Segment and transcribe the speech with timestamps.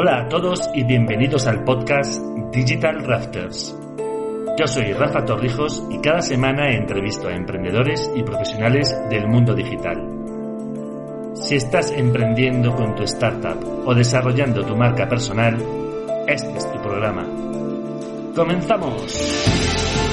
[0.00, 3.76] Hola a todos y bienvenidos al podcast Digital Rafters.
[4.56, 10.00] Yo soy Rafa Torrijos y cada semana entrevisto a emprendedores y profesionales del mundo digital.
[11.34, 15.56] Si estás emprendiendo con tu startup o desarrollando tu marca personal,
[16.28, 17.26] este es tu programa.
[18.36, 20.07] ¡Comenzamos!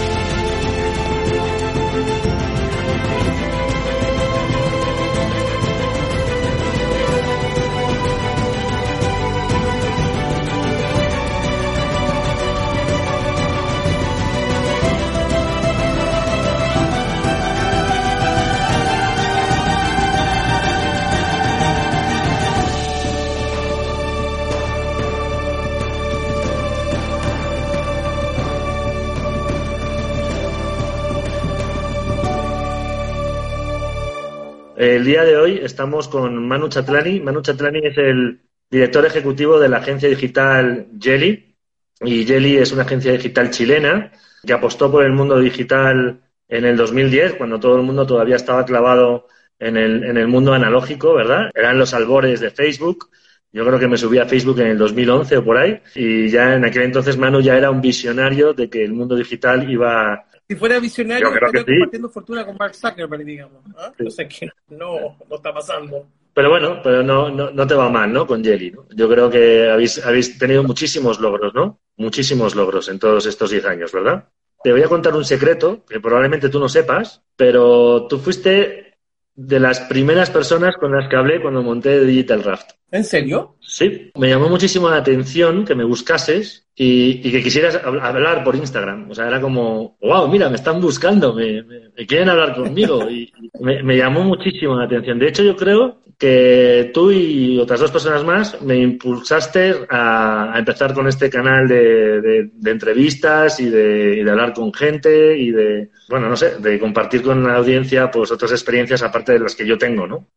[35.05, 37.19] El día de hoy estamos con Manu Chatlani.
[37.19, 38.41] Manu Chatlani es el
[38.71, 41.55] director ejecutivo de la agencia digital Jelly.
[42.01, 44.11] Y Jelly es una agencia digital chilena
[44.43, 48.65] que apostó por el mundo digital en el 2010, cuando todo el mundo todavía estaba
[48.65, 49.27] clavado
[49.59, 51.51] en el, en el mundo analógico, ¿verdad?
[51.53, 53.11] Eran los albores de Facebook.
[53.53, 55.81] Yo creo que me subí a Facebook en el 2011 o por ahí.
[55.93, 59.69] Y ya en aquel entonces Manu ya era un visionario de que el mundo digital
[59.69, 63.63] iba si fuera visionario, estaría compartiendo fortuna con Mark Zuckerberg, digamos.
[63.67, 64.09] ¿no?
[64.09, 66.07] sé que no, no está pasando.
[66.33, 68.27] Pero bueno, pero no, no, no, te va mal, ¿no?
[68.27, 68.85] Con Jelly, ¿no?
[68.93, 71.79] Yo creo que habéis, habéis tenido muchísimos logros, ¿no?
[71.95, 74.27] Muchísimos logros en todos estos 10 años, ¿verdad?
[74.61, 78.97] Te voy a contar un secreto que probablemente tú no sepas, pero tú fuiste
[79.33, 82.71] de las primeras personas con las que hablé cuando monté Digital Raft.
[82.91, 83.55] ¿En serio?
[83.59, 89.09] Sí, me llamó muchísimo la atención que me buscases y, que quisieras hablar por Instagram.
[89.09, 91.63] O sea, era como, wow, mira, me están buscando, me,
[92.07, 93.07] quieren hablar conmigo.
[93.09, 95.17] Y, me, llamó muchísimo la atención.
[95.17, 100.93] De hecho, yo creo que tú y otras dos personas más me impulsaste a, empezar
[100.93, 106.29] con este canal de, entrevistas y de, y de, hablar con gente y de, bueno,
[106.29, 109.77] no sé, de compartir con la audiencia pues otras experiencias aparte de las que yo
[109.77, 110.27] tengo, ¿no?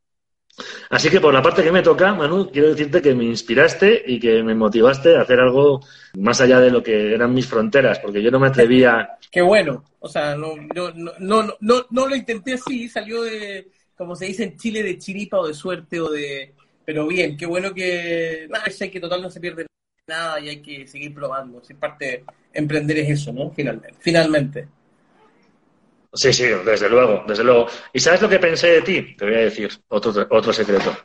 [0.90, 4.18] Así que por la parte que me toca, Manu, quiero decirte que me inspiraste y
[4.18, 5.80] que me motivaste a hacer algo
[6.18, 9.16] más allá de lo que eran mis fronteras, porque yo no me atrevía.
[9.30, 14.26] Qué bueno, o sea, no, no, no, no, lo intenté así, salió de, como se
[14.26, 16.54] dice en Chile, de chiripa o de suerte o de.
[16.84, 18.46] Pero bien, qué bueno que.
[18.48, 19.66] Nada, hay que total no se pierde
[20.06, 21.62] nada y hay que seguir probando.
[21.62, 23.50] Si parte emprender es eso, ¿no?
[23.50, 23.94] Finalmente.
[24.00, 24.68] Finalmente.
[26.12, 27.66] Sí, sí, desde luego, desde luego.
[27.92, 29.16] ¿Y sabes lo que pensé de ti?
[29.16, 30.96] Te voy a decir otro, otro secreto.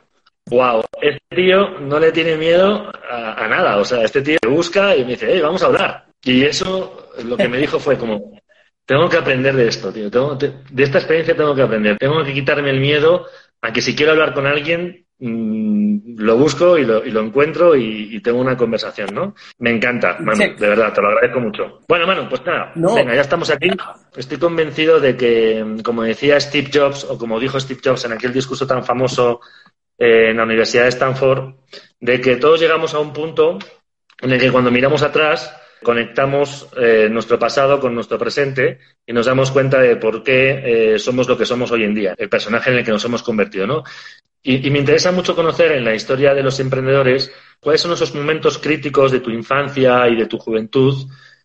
[0.46, 3.78] Wow, este tío no le tiene miedo a, nada.
[3.78, 6.06] O sea, este tío me busca y me dice, hey, vamos a hablar.
[6.22, 8.40] Y eso lo que me dijo fue como,
[8.84, 10.10] tengo que aprender de esto, tío.
[10.10, 11.96] de esta experiencia tengo que aprender.
[11.98, 13.26] Tengo que quitarme el miedo
[13.62, 17.76] a que si quiero hablar con alguien, Mm, lo busco y lo, y lo encuentro
[17.76, 19.34] y, tengo una conversación, ¿no?
[19.58, 21.80] Me encanta, Manu, de verdad, te lo agradezco mucho.
[21.88, 23.70] Bueno, Manu, pues nada, venga, ya estamos aquí.
[24.16, 28.32] Estoy convencido de que, como decía Steve Jobs, o como dijo Steve Jobs en aquel
[28.32, 29.40] discurso tan famoso
[29.98, 31.54] eh, en la Universidad de Stanford,
[32.00, 33.58] de que todos llegamos a un punto
[34.20, 39.26] en el que cuando miramos atrás conectamos eh, nuestro pasado con nuestro presente y nos
[39.26, 42.70] damos cuenta de por qué eh, somos lo que somos hoy en día, el personaje
[42.70, 43.84] en el que nos hemos convertido, ¿no?
[44.46, 48.58] Y, me interesa mucho conocer en la historia de los emprendedores cuáles son esos momentos
[48.58, 50.94] críticos de tu infancia y de tu juventud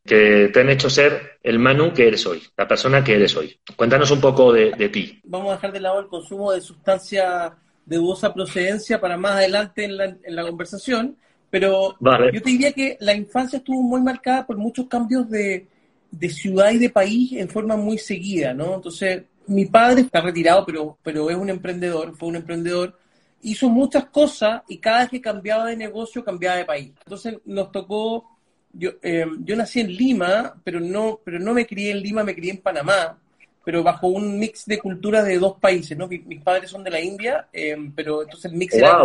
[0.05, 3.57] que te han hecho ser el Manu que eres hoy, la persona que eres hoy.
[3.77, 5.21] Cuéntanos un poco de, ti.
[5.23, 7.55] Vamos a dejar de lado el consumo de sustancia
[7.85, 9.95] de dudosa procedencia para más adelante en
[10.35, 11.15] la, conversación,
[11.49, 15.67] pero yo te diría que la infancia estuvo muy marcada por muchos cambios de,
[16.11, 18.75] de ciudad y de país en forma muy seguida, ¿no?
[18.75, 22.97] Entonces, mi padre está retirado, pero, pero es un emprendedor, fue un emprendedor,
[23.41, 26.91] hizo muchas cosas y cada vez que cambiaba de negocio cambiaba de país.
[27.03, 28.29] Entonces nos tocó,
[28.71, 32.35] yo, eh, yo nací en Lima, pero no, pero no me crié en Lima, me
[32.35, 33.17] crié en Panamá,
[33.65, 36.07] pero bajo un mix de culturas de dos países, ¿no?
[36.07, 38.97] Mis, padres son de la India, eh, pero entonces el mix era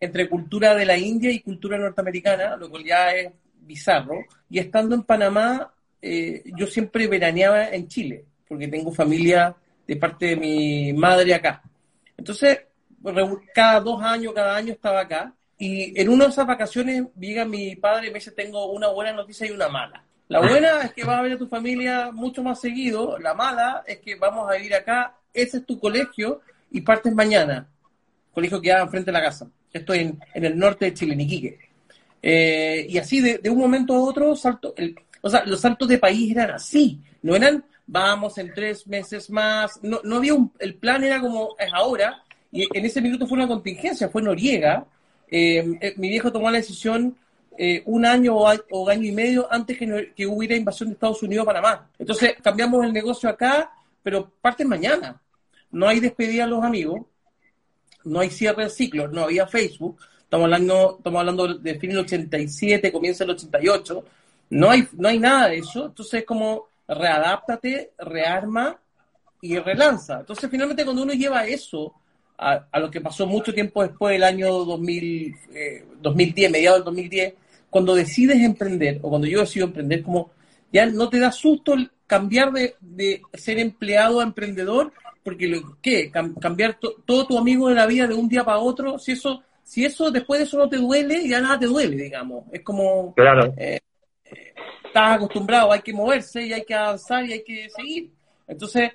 [0.00, 4.18] entre cultura de la India y cultura norteamericana, lo cual ya es bizarro.
[4.50, 10.26] Y estando en Panamá, eh, yo siempre veraneaba en Chile, porque tengo familia de parte
[10.26, 11.62] de mi madre acá.
[12.16, 12.60] Entonces,
[13.54, 15.32] cada dos años, cada año estaba acá.
[15.58, 19.12] Y en una de esas vacaciones llega mi padre y me dice, tengo una buena
[19.12, 20.04] noticia y una mala.
[20.28, 23.18] La buena es que vas a ver a tu familia mucho más seguido.
[23.18, 25.16] La mala es que vamos a ir acá.
[25.32, 26.40] Ese es tu colegio
[26.70, 27.68] y partes mañana.
[28.32, 29.48] Colegio que queda enfrente de la casa.
[29.72, 31.58] Estoy en, en el norte de Chile, Niquique.
[32.22, 34.72] Eh, y así, de, de, un momento a otro, salto.
[34.76, 37.00] El, o sea, los saltos de país eran así.
[37.22, 39.78] No eran vamos en tres meses más.
[39.82, 43.36] No, no había un, el plan era como es ahora, y en ese minuto fue
[43.36, 44.86] una contingencia, fue Noriega.
[45.28, 47.16] Eh, eh, mi viejo tomó la decisión
[47.58, 51.46] eh, un año o, año y medio antes que, hubiera invasión de Estados Unidos a
[51.46, 51.90] Panamá.
[51.98, 53.72] Entonces, cambiamos el negocio acá,
[54.02, 55.20] pero parte mañana.
[55.72, 57.00] No hay despedida a los amigos,
[58.04, 59.98] no hay cierre de ciclos, no había Facebook.
[60.22, 64.04] Estamos hablando, estamos hablando de fin del 87, comienza el 88.
[64.50, 65.86] No hay, no hay nada de eso.
[65.86, 68.78] Entonces, es como readáptate, rearma
[69.40, 70.20] y relanza.
[70.20, 71.94] Entonces, finalmente, cuando uno lleva eso
[72.38, 75.36] a, lo que pasó mucho tiempo después del año 2000,
[76.00, 77.34] 2010, eh, mediados del 2010,
[77.70, 80.30] cuando decides emprender, o cuando yo decido emprender, como
[80.72, 81.74] ya no te da susto
[82.06, 84.92] cambiar de, de ser empleado a emprendedor,
[85.24, 86.10] porque lo, ¿qué?
[86.10, 89.84] cambiar todo tu amigo de la vida de un día para otro, si eso, si
[89.84, 92.44] eso después de eso no te duele, ya nada te duele, digamos.
[92.52, 93.54] Es como claro.
[93.56, 93.80] Eh,
[94.24, 98.10] estás acostumbrado, hay que moverse y hay que avanzar y hay que seguir.
[98.46, 98.92] Entonces,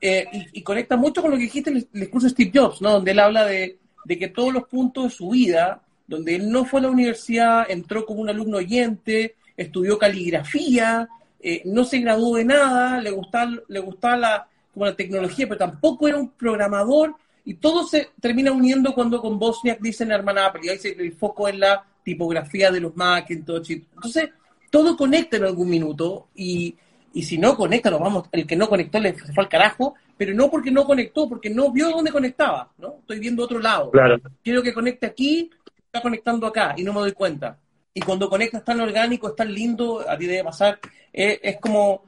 [0.00, 2.92] eh, y, conecta mucho con lo que dijiste en el, discurso de Steve Jobs, ¿no?
[2.92, 3.78] Donde él habla de,
[4.08, 8.06] que todos los puntos de su vida, donde él no fue a la universidad, entró
[8.06, 11.08] como un alumno oyente, estudió caligrafía,
[11.40, 15.58] eh, no se graduó de nada, le gustaba, le gustaba la, como la tecnología, pero
[15.58, 20.62] tampoco era un programador, y todo se termina uniendo cuando con Bosniak dicen hermana Apple,
[20.64, 23.72] y ahí se, el foco en la tipografía de los Macintosh.
[23.72, 24.30] Entonces,
[24.70, 26.76] todo conecta en algún minuto, y,
[27.12, 30.34] y si no conecta, nos vamos, el que no conectó le fue al carajo, pero
[30.34, 32.96] no porque no conectó, porque no vio dónde conectaba, ¿no?
[33.00, 33.90] Estoy viendo otro lado.
[33.90, 34.20] Claro.
[34.42, 35.50] Quiero que conecte aquí,
[35.84, 37.58] está conectando acá y no me doy cuenta.
[37.92, 40.78] Y cuando conectas tan orgánico, es tan lindo, a ti debe pasar,
[41.12, 42.04] eh, es como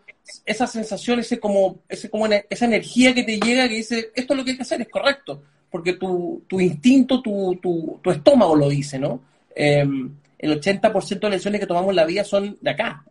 [0.47, 4.39] esa sensación, ese como, ese como esa energía que te llega que dice, esto es
[4.39, 8.55] lo que hay que hacer, es correcto, porque tu, tu instinto, tu, tu, tu estómago
[8.55, 9.21] lo dice, ¿no?
[9.55, 9.85] Eh,
[10.43, 13.05] el 80% de lecciones que tomamos en la vida son de acá,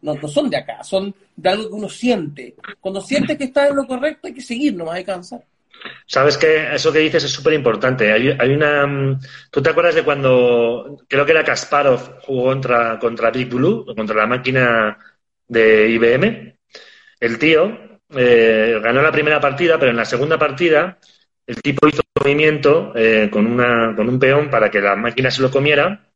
[0.00, 2.54] no, son de acá, son de algo que uno siente.
[2.80, 5.42] Cuando sientes que está en lo correcto hay que seguir, no hay que cansar.
[6.06, 8.12] Sabes que eso que dices es súper importante.
[8.12, 8.86] Hay, hay, una.
[8.86, 9.20] Mm,
[9.50, 14.16] ¿Tú te acuerdas de cuando creo que era Kasparov jugó contra, contra Big Blue, contra
[14.16, 14.98] la máquina
[15.48, 16.58] de IBM?
[17.20, 17.76] El tío
[18.14, 20.98] eh, ganó la primera partida, pero en la segunda partida
[21.44, 25.30] el tipo hizo un movimiento eh, con, una, con un peón para que la máquina
[25.30, 26.07] se lo comiera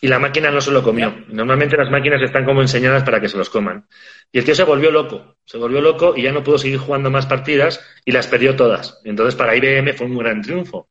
[0.00, 1.14] y la máquina no se lo comió.
[1.28, 3.86] Normalmente las máquinas están como enseñadas para que se los coman.
[4.32, 7.10] Y el tío se volvió loco, se volvió loco y ya no pudo seguir jugando
[7.10, 9.00] más partidas y las perdió todas.
[9.04, 10.88] Entonces para IBM fue un gran triunfo.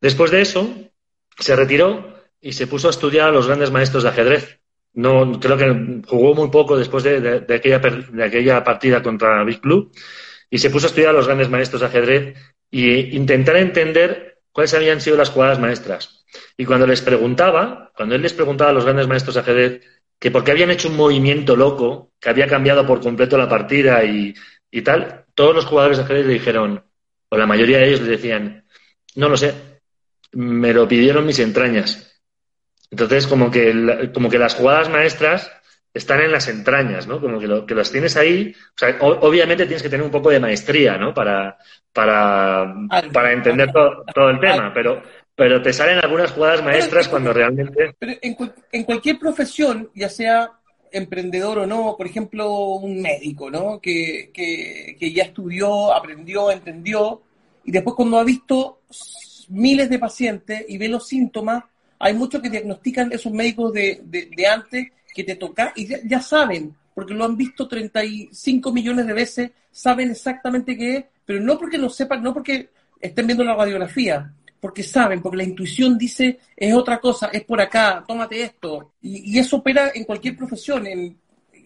[0.00, 0.74] Después de eso,
[1.38, 4.60] se retiró y se puso a estudiar a los grandes maestros de ajedrez.
[4.94, 9.90] No, creo que jugó muy poco después de, aquella, partida contra Big Blue
[10.48, 12.38] y se puso a estudiar a los grandes maestros de ajedrez
[12.70, 16.24] e intentar entender cuáles habían sido las jugadas maestras.
[16.56, 19.82] Y cuando les preguntaba, cuando él les preguntaba a los grandes maestros de ajedrez
[20.18, 24.02] que por qué habían hecho un movimiento loco, que había cambiado por completo la partida
[24.02, 24.34] y,
[24.82, 26.82] tal, todos los jugadores de ajedrez le dijeron,
[27.28, 28.64] o la mayoría de ellos le decían,
[29.16, 29.52] no lo sé,
[30.32, 32.18] me lo pidieron mis entrañas.
[32.90, 35.52] Entonces, como que, como que las jugadas maestras
[35.96, 37.20] están en las entrañas, ¿no?
[37.20, 38.54] Como que, lo, que las tienes ahí.
[38.54, 41.14] O sea, obviamente tienes que tener un poco de maestría, ¿no?
[41.14, 41.56] Para,
[41.92, 42.74] para,
[43.12, 45.02] para entender todo, todo el tema, pero,
[45.34, 47.94] pero te salen algunas jugadas maestras cuando realmente...
[47.98, 50.52] Pero en, cualquier profesión, ya sea
[50.92, 53.80] emprendedor o no, por ejemplo, un médico, ¿no?
[53.80, 57.22] Que, que, ya estudió, aprendió, entendió,
[57.64, 58.80] y después cuando ha visto
[59.48, 61.64] miles de pacientes y ve los síntomas,
[61.98, 66.76] hay muchos que diagnostican esos médicos de, de, antes que te tocan y ya, saben,
[66.94, 71.78] porque lo han visto 35 millones de veces, saben exactamente qué es, pero no porque
[71.78, 72.68] lo sepan, no porque
[73.00, 74.30] estén viendo la radiografía,
[74.60, 78.92] porque saben, porque la intuición dice es otra cosa, es por acá, tómate esto.
[79.00, 81.16] Y, eso opera en cualquier profesión, en,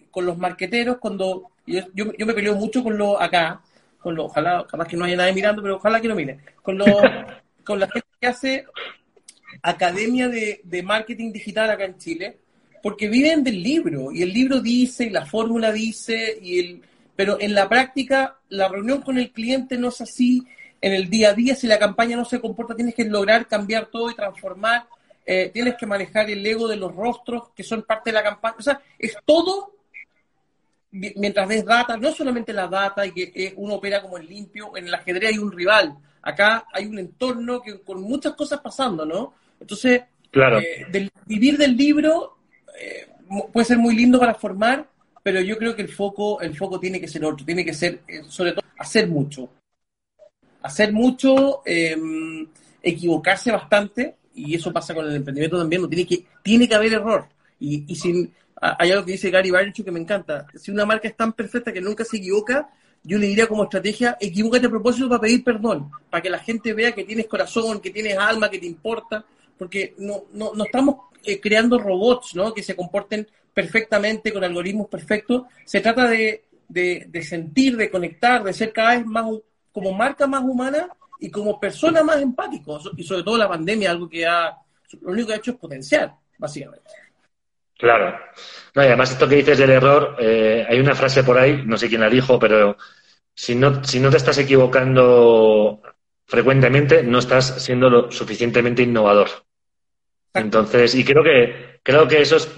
[0.09, 3.61] con los marqueteros, cuando yo, yo, me peleo mucho con lo acá,
[3.99, 6.77] con lo, ojalá, capaz que no haya nadie mirando, pero ojalá que lo mire, con
[6.77, 6.85] lo,
[7.65, 8.65] con la gente que hace
[9.61, 12.40] academia de, de marketing digital acá en Chile,
[12.81, 16.81] porque viven del libro, y el libro dice, y la fórmula dice, y el,
[17.15, 20.43] pero en la práctica la reunión con el cliente no es así,
[20.81, 23.85] en el día a día, si la campaña no se comporta, tienes que lograr cambiar
[23.87, 24.87] todo y transformar,
[25.25, 28.55] eh, tienes que manejar el ego de los rostros que son parte de la campaña.
[28.57, 29.75] O sea, es todo
[30.91, 34.75] mientras ves data, no solamente la data y que eh, uno opera como el limpio,
[34.75, 39.05] en el ajedrez hay un rival, acá hay un entorno que con muchas cosas pasando,
[39.05, 39.33] ¿no?
[39.59, 40.59] Entonces, claro.
[40.59, 42.39] Eh, vivir del libro
[43.51, 44.87] puede ser muy lindo para formar,
[45.23, 48.01] pero yo creo que el foco, el foco tiene que ser otro, tiene que ser,
[48.27, 49.49] sobre todo, hacer mucho
[50.61, 52.47] hacer mucho, em,
[52.81, 56.93] equivocarse bastante, y eso pasa con el emprendimiento también, no tiene que, tiene que haber
[56.93, 57.27] error.
[57.59, 60.47] Y, y sin, hay algo que dice Gary Vaynerchuk que me encanta.
[60.55, 62.69] Si una marca es tan perfecta que nunca se equivoca,
[63.03, 66.73] yo le diría como estrategia, equivócate a propósito para pedir perdón, para que la gente
[66.73, 69.25] vea que tienes corazón, que tienes alma, que te importa,
[69.61, 72.51] porque no, no, no estamos eh, creando robots ¿no?
[72.51, 75.43] que se comporten perfectamente con algoritmos perfectos.
[75.65, 79.27] Se trata de, de, sentir, de conectar, de ser cada vez más
[79.71, 80.89] como marca más humana
[81.19, 82.81] y como persona más empático.
[82.97, 84.57] Y sobre todo la pandemia, algo que ha,
[84.99, 86.89] lo único que ha hecho es potenciar, básicamente.
[87.77, 88.17] Claro.
[88.73, 91.77] No, y además esto que dices del error, eh, hay una frase por ahí, no
[91.77, 92.77] sé quién la dijo, pero
[93.35, 95.83] si no, si no te estás equivocando
[96.25, 99.29] frecuentemente, no estás siendo lo suficientemente innovador.
[100.33, 102.49] Entonces, y creo que, creo que eso es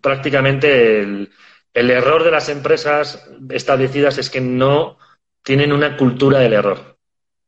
[0.00, 1.30] prácticamente el,
[1.74, 4.98] el error de las empresas establecidas es que no
[5.42, 6.92] tienen una cultura del error.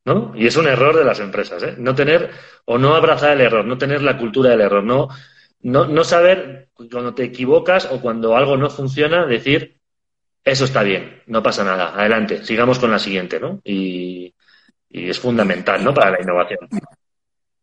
[0.05, 0.33] ¿no?
[0.37, 1.75] Y es un error de las empresas, ¿eh?
[1.79, 2.31] No tener
[2.67, 5.09] o no abrazar el error, no tener la cultura del error, no,
[5.61, 9.81] no, no saber cuando te equivocas o cuando algo no funciona, decir,
[10.45, 13.61] eso está bien, no pasa nada, adelante, sigamos con la siguiente, ¿no?
[13.65, 14.35] Y,
[14.91, 15.95] y es fundamental, ¿no?
[15.95, 16.69] Para la innovación.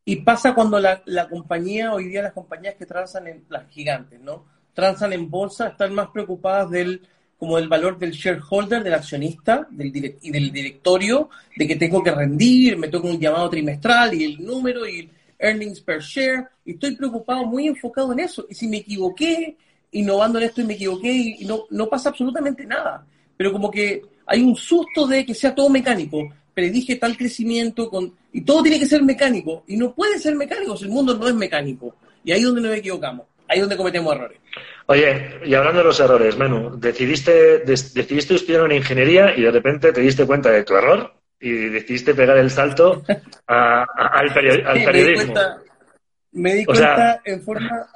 [0.03, 4.19] Y pasa cuando la, la, compañía, hoy día las compañías que transan en las gigantes,
[4.19, 4.45] ¿no?
[4.73, 7.01] Transan en bolsa, están más preocupadas del
[7.37, 12.11] como del valor del shareholder, del accionista del y del directorio, de que tengo que
[12.11, 16.95] rendir, me toca un llamado trimestral y el número y earnings per share, y estoy
[16.95, 18.45] preocupado, muy enfocado en eso.
[18.47, 19.57] Y si me equivoqué,
[19.91, 23.03] innovando en esto y me equivoqué, y no, no pasa absolutamente nada.
[23.35, 28.13] Pero como que hay un susto de que sea todo mecánico predije tal crecimiento con,
[28.33, 29.63] y todo tiene que ser mecánico.
[29.67, 31.95] Y no puede ser mecánico si el mundo no es mecánico.
[32.23, 33.27] Y ahí es donde nos equivocamos.
[33.47, 34.39] Ahí es donde cometemos errores.
[34.87, 39.91] Oye, y hablando de los errores, Manu, decidiste, decidiste estudiar una ingeniería y de repente
[39.91, 43.03] te diste cuenta de tu error y decidiste pegar el salto
[43.47, 45.33] al, periodismo.
[46.31, 47.87] Me di cuenta, en forma...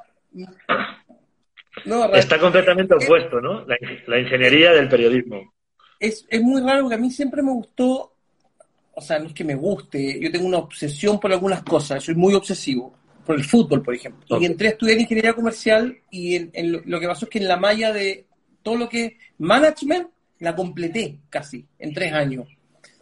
[2.13, 3.65] Está completamente opuesto, ¿no?
[4.07, 5.53] La, ingeniería del periodismo.
[5.99, 8.14] Es, es muy raro porque a mí siempre me gustó
[8.95, 12.15] o sea, no es que me guste, yo tengo una obsesión por algunas cosas, soy
[12.15, 12.93] muy obsesivo,
[13.25, 14.39] por el fútbol, por ejemplo.
[14.39, 17.57] Y entré a estudiar ingeniería comercial y en, lo, que pasó es que en la
[17.57, 18.25] malla de
[18.63, 20.07] todo lo que management
[20.39, 22.47] la completé casi en tres años.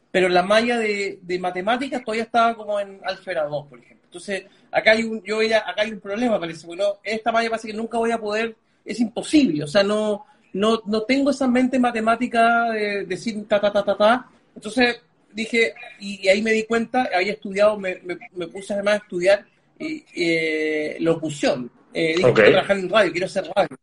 [0.09, 4.05] Pero la malla de, matemáticas todavía estaba como en álgebra 2, por ejemplo.
[4.05, 7.67] Entonces, acá hay un, yo veía, acá hay un problema, parece, porque esta malla parece
[7.67, 11.79] que nunca voy a poder, es imposible, o sea, no, no, no tengo esa mente
[11.79, 14.29] matemática de decir ta, ta, ta, ta, ta.
[14.55, 15.01] Entonces,
[15.33, 19.45] dije, y, ahí me di cuenta, había estudiado, me, me, puse además a estudiar
[19.79, 21.69] eh, locución.
[21.93, 23.77] Eh, dije, quiero trabajar en radio, quiero hacer radio.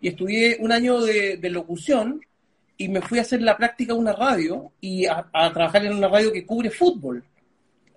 [0.00, 2.20] Y estudié un año de, locución
[2.76, 6.08] y me fui a hacer la práctica en una radio y a, trabajar en una
[6.08, 7.24] radio que cubre fútbol.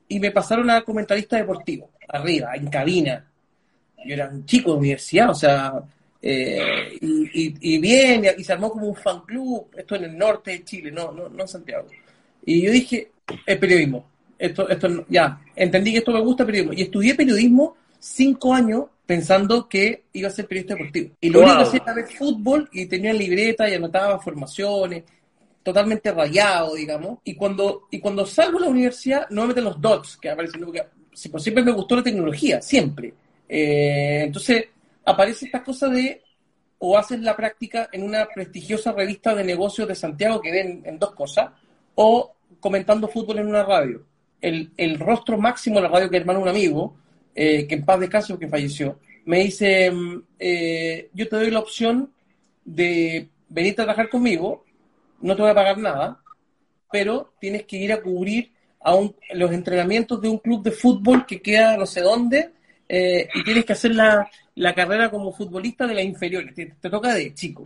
[0.08, 3.26] Y me pasaron a comentarista deportivo, arriba, en cabina.
[4.06, 5.74] Yo era un chico de universidad, o sea,
[6.22, 10.52] eh, y, y, bien, y, se armó como un fan club, esto en el norte
[10.52, 11.88] de Chile, no, no, no en Santiago.
[12.48, 13.12] Y yo dije,
[13.46, 14.10] es periodismo.
[14.40, 16.74] Esto, esto, ya, entendí que esto me gusta periodismo.
[16.74, 21.10] Y estudié periodismo cinco años pensando que iba a ser periodista deportivo.
[21.20, 25.04] Y lo único que hacía era ver fútbol y tenía libreta y anotaba formaciones,
[25.62, 27.20] totalmente rayado, digamos.
[27.26, 30.64] Y cuando, y cuando salgo de la universidad, no me meten los dots que aparecen,
[30.64, 33.14] porque siempre me gustó la tecnología, siempre.
[33.50, 34.68] Eh, entonces,
[35.04, 36.22] aparece esta cosa de
[36.80, 40.98] o haces la práctica en una prestigiosa revista de negocios de Santiago que ven en
[40.98, 41.50] dos cosas,
[41.96, 42.37] o
[42.68, 44.04] comentando fútbol en una radio.
[44.42, 46.98] El, el rostro máximo de la radio que hermano un amigo,
[47.34, 51.50] eh, que en paz de caso que falleció, me dice, mm, eh, yo te doy
[51.50, 52.12] la opción
[52.66, 54.66] de venir a trabajar conmigo,
[55.22, 56.20] no te voy a pagar nada,
[56.92, 58.94] pero tienes que ir a cubrir a
[59.34, 62.52] los entrenamientos de un club de fútbol que queda no sé dónde
[62.90, 66.90] eh, y tienes que hacer la, la, carrera como futbolista de la inferior, te, te,
[66.90, 67.64] toca de chico.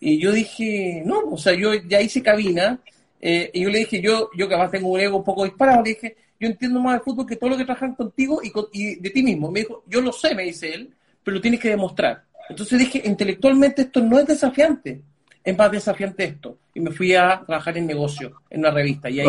[0.00, 2.78] Y yo dije, no, o sea, yo ya hice cabina,
[3.26, 5.82] eh, y yo le dije, yo, yo que además tengo un ego un poco disparado,
[5.82, 8.38] le dije, yo entiendo más de fútbol que todo lo que trabajan contigo
[8.70, 9.50] y, de ti mismo.
[9.50, 10.90] Me dijo, yo lo sé, me dice él,
[11.22, 12.22] pero lo tienes que demostrar.
[12.50, 15.00] Entonces dije, intelectualmente esto no es desafiante,
[15.42, 16.58] es más desafiante esto.
[16.74, 19.08] Y me fui a trabajar en negocio, en una revista.
[19.08, 19.26] Y ahí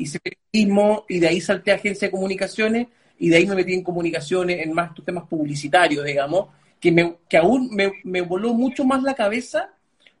[0.00, 3.74] hice periodismo y de ahí salté a agencia de comunicaciones y de ahí me metí
[3.74, 6.48] en comunicaciones, en más temas publicitarios, digamos,
[6.80, 9.70] que, me, que aún me, me voló mucho más la cabeza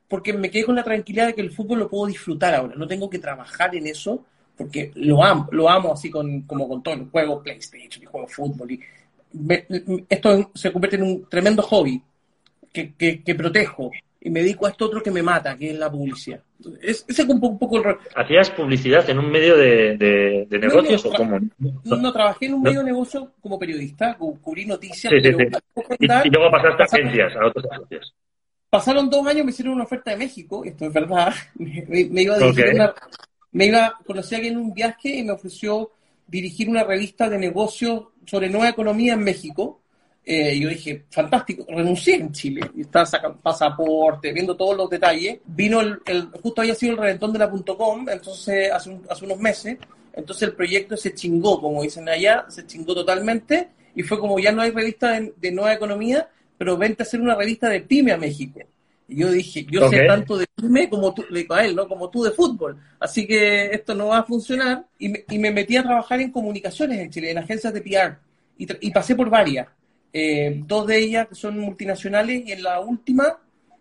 [0.08, 2.86] porque me quedé con la tranquilidad de que el fútbol lo puedo disfrutar ahora, no
[2.86, 4.24] tengo que trabajar en eso,
[4.56, 8.26] porque lo amo, lo amo así con, como con todo, el juego PlayStation y juego
[8.26, 8.70] fútbol.
[8.70, 8.80] Y
[10.08, 12.00] esto se convierte en un tremendo hobby
[12.72, 15.90] que, que, protejo y me dedico a esto otro que me mata, que es la
[15.90, 16.40] publicidad.
[16.82, 17.96] ese es un, poco, el.
[18.14, 19.96] ¿Hacías publicidad en un medio de,
[20.48, 21.38] de, negocios o cómo?
[21.84, 25.12] No, trabajé en un medio de negocio como periodista, cubrí noticias.
[25.12, 28.12] y, luego pasaste a agencias, a otras agencias.
[28.70, 31.32] Pasaron dos años, me hicieron una oferta de México, esto es verdad.
[31.54, 32.94] Me, iba a dirigir una,
[33.52, 35.92] me iba, conocí a alguien en un viaje y me ofreció
[36.26, 39.80] dirigir una revista de negocios sobre nueva economía en México.
[40.24, 45.38] Eh, yo dije, fantástico, renuncié en Chile, y estaba sacando pasaporte, viendo todos los detalles.
[45.46, 46.00] Vino el,
[46.42, 49.78] justo había sido el reventón de la .com, entonces hace, hace unos meses,
[50.12, 54.50] entonces el proyecto se chingó, como dicen allá, se chingó totalmente, y fue como ya
[54.50, 58.16] no hay revista de, nueva economía, pero vente a hacer una revista de pyme a
[58.16, 58.60] México.
[59.08, 61.86] Y yo dije, yo sé tanto de pyme como tú, le a él, ¿no?
[61.86, 62.76] Como tú de fútbol.
[62.98, 64.84] Así que esto no va a funcionar.
[64.98, 68.18] Y me, y me metí a trabajar en comunicaciones en Chile, en agencias de PR.
[68.58, 69.68] Y, y pasé por varias.
[70.12, 73.38] Eh, dos de ellas que son multinacionales y en la última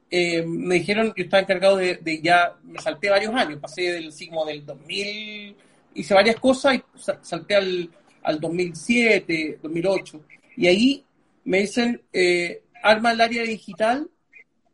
[0.09, 4.45] eh, me dijeron, yo estaba encargado de, ya, me salté varios años, pasé del signo
[4.45, 5.55] del 2000,
[5.95, 6.83] hice varias cosas y
[7.21, 7.89] salté al,
[8.21, 10.21] al 2007, 2008.
[10.57, 11.05] Y ahí
[11.45, 14.07] me dicen, eh, arma el área digital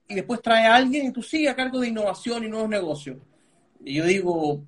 [0.08, 3.18] y después trae a alguien y tú sigues a cargo de innovación y nuevos negocios.
[3.84, 4.62] Y yo digo,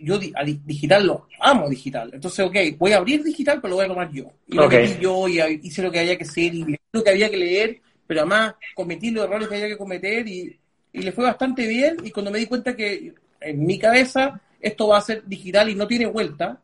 [0.00, 2.10] yo a digital lo amo digital.
[2.14, 4.32] Entonces, ok, voy a abrir digital, pero lo voy a tomar yo.
[4.46, 7.30] Y lo metí yo y hice lo que había que hacer y lo que había
[7.30, 10.58] que leer, pero además cometí los errores que había que cometer y,
[10.94, 11.98] y le fue bastante bien.
[12.02, 15.74] Y cuando me di cuenta que en mi cabeza esto va a ser digital y
[15.74, 16.58] no tiene vuelta,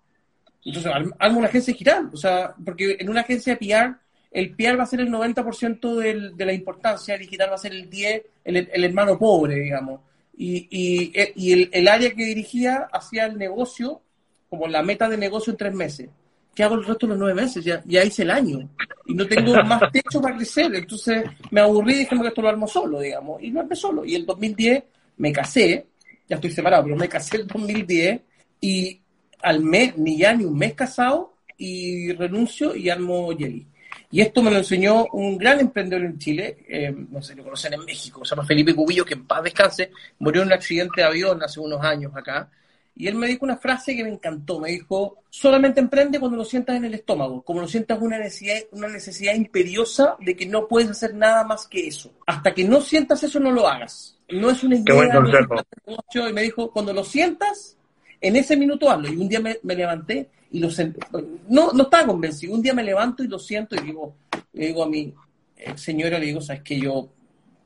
[0.65, 2.09] entonces armo una agencia digital.
[2.15, 5.97] O sea, porque en una agencia de PR, el PR va a ser el 90%
[5.97, 9.57] del, de la importancia, el digital va a ser el 10%, el, el hermano pobre,
[9.57, 10.01] digamos
[10.39, 14.01] y, y, y el, el, área que dirigía hacía el negocio
[14.49, 16.09] como la meta de negocio en tres meses.
[16.55, 17.65] ¿Qué hago el resto de los nueve meses?
[17.65, 18.69] Ya, ya hice el año
[19.07, 20.73] y no tengo más techo para crecer.
[20.75, 23.43] Entonces me aburrí y dije que esto lo armo solo, digamos.
[23.43, 24.05] Y lo armé solo.
[24.05, 24.85] Y el 2010
[25.17, 25.87] me casé,
[26.29, 28.21] ya estoy separado, pero me casé el 2010
[28.61, 29.01] y
[29.43, 33.67] al mes, ni ya ni un mes casado, y renuncio y armo Jelly.
[34.11, 37.75] Y esto me lo enseñó un gran emprendedor en Chile, eh, no sé, lo conocen
[37.75, 41.07] en México, se llama Felipe Cubillo, que en paz descanse, murió en un accidente de
[41.07, 42.51] avión hace unos años acá.
[43.01, 44.59] Y él me dijo una frase que me encantó.
[44.59, 48.57] Me dijo, solamente emprende cuando lo sientas en el estómago, como lo sientas una necesidad,
[48.73, 52.11] una necesidad imperiosa de que no puedes hacer nada más que eso.
[52.27, 54.19] Hasta que no sientas eso, no lo hagas.
[54.31, 54.85] No es una idea.
[54.85, 56.29] Qué buen consejo.
[56.29, 57.78] y me dijo, cuando lo sientas,
[58.21, 59.13] en ese minuto hazlo.
[59.13, 61.01] Y un día me, levanté y lo senté.
[61.49, 62.55] No, no estaba convencido.
[62.55, 64.15] Un día me levanto y lo siento y digo,
[64.53, 65.13] le digo a mi
[65.75, 67.09] señora, le digo, sabes que yo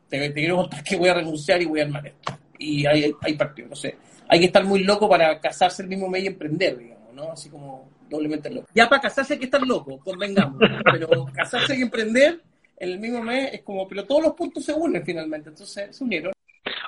[0.09, 2.39] te, quiero contar que voy a renunciar y voy a armar esto.
[2.59, 3.97] Y hay, hay partido, no sé.
[4.29, 7.33] Hay que estar muy loco para casarse el mismo mes y emprender, digamos, ¿no?
[7.33, 8.69] Así como doblemente loco.
[8.75, 10.59] Ya para casarse hay que estar loco, convengamos.
[10.85, 12.41] pero casarse y emprender
[12.77, 16.05] en el mismo mes es como, pero todos los puntos se unen finalmente, entonces se
[16.05, 16.33] unieron.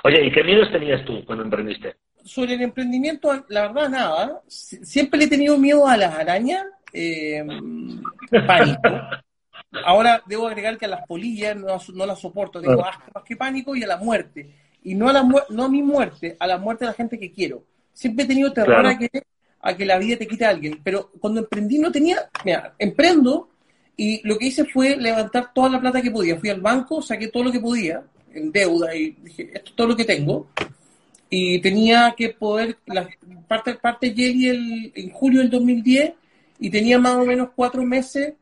[0.05, 1.95] Oye, ¿y qué miedos tenías tú cuando emprendiste?
[2.25, 4.43] Sobre el emprendimiento, la verdad, nada.
[4.49, 7.45] Siempre le he tenido miedo a las arañas, eh,
[8.47, 8.89] pánico.
[9.85, 13.77] Ahora debo agregar que a las polillas no, no las soporto, tengo más que pánico
[13.77, 14.49] y a la muerte.
[14.83, 17.33] Y no a, la no a mi muerte, a la muerte de la gente que
[17.33, 17.65] quiero.
[17.93, 19.09] Siempre he tenido terror a, que,
[19.61, 20.81] a que la vida te quite a alguien.
[20.83, 23.51] Pero cuando emprendí no tenía, mira, emprendo
[23.97, 26.37] y lo que hice fue levantar toda la plata que podía.
[26.37, 29.87] Fui al banco, saqué todo lo que podía en deuda y dije, esto es todo
[29.89, 30.49] lo que tengo
[31.37, 33.09] y tenía que poder, la
[33.49, 36.13] parte, parte Jelly el, en julio del 2010
[36.61, 38.35] y tenía más o menos cuatro meses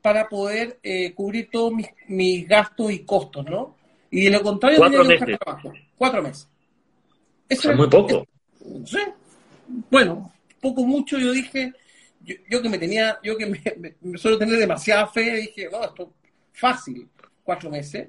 [0.00, 3.76] para poder eh, cubrir todos mis, mis, gastos y costos, ¿no?
[4.10, 5.72] Y de lo contrario tenía que buscar trabajo.
[5.98, 6.48] Cuatro meses.
[7.50, 8.26] Eso es muy poco.
[8.86, 8.98] sí.
[9.90, 11.74] Bueno, poco mucho, yo dije,
[12.48, 13.60] yo, que me tenía, yo que me,
[14.00, 16.14] me, suelo tener demasiada fe, dije, no, esto
[16.54, 17.06] fácil,
[17.44, 18.08] cuatro meses.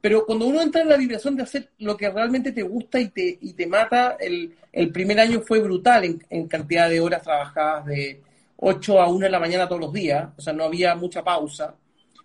[0.00, 3.08] Pero cuando uno entra en la vibración de hacer lo que realmente te gusta y
[3.08, 7.22] te, y te mata, el, el primer año fue brutal en, en, cantidad de horas
[7.22, 8.22] trabajadas de
[8.56, 11.74] 8 a 1 de la mañana todos los días, o sea, no había mucha pausa,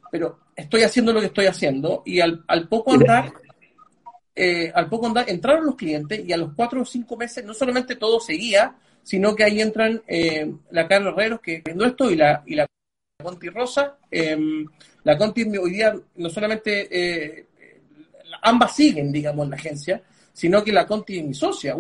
[0.10, 3.34] pero estoy haciendo lo que estoy haciendo y al, al poco andar,
[4.34, 7.54] eh, al poco andar, entraron los clientes y a los 4 o 5 meses no
[7.54, 12.16] solamente todo seguía, sino que ahí entran eh, la Carlos Herreros, que viendo esto, y
[12.16, 12.66] la, y la
[13.22, 13.98] Conti Rosa.
[14.10, 14.66] Eh,
[15.04, 17.46] la Conti hoy día no solamente eh,
[18.46, 21.76] ambas siguen, digamos, en la agencia, sino que la Conti es mi socia.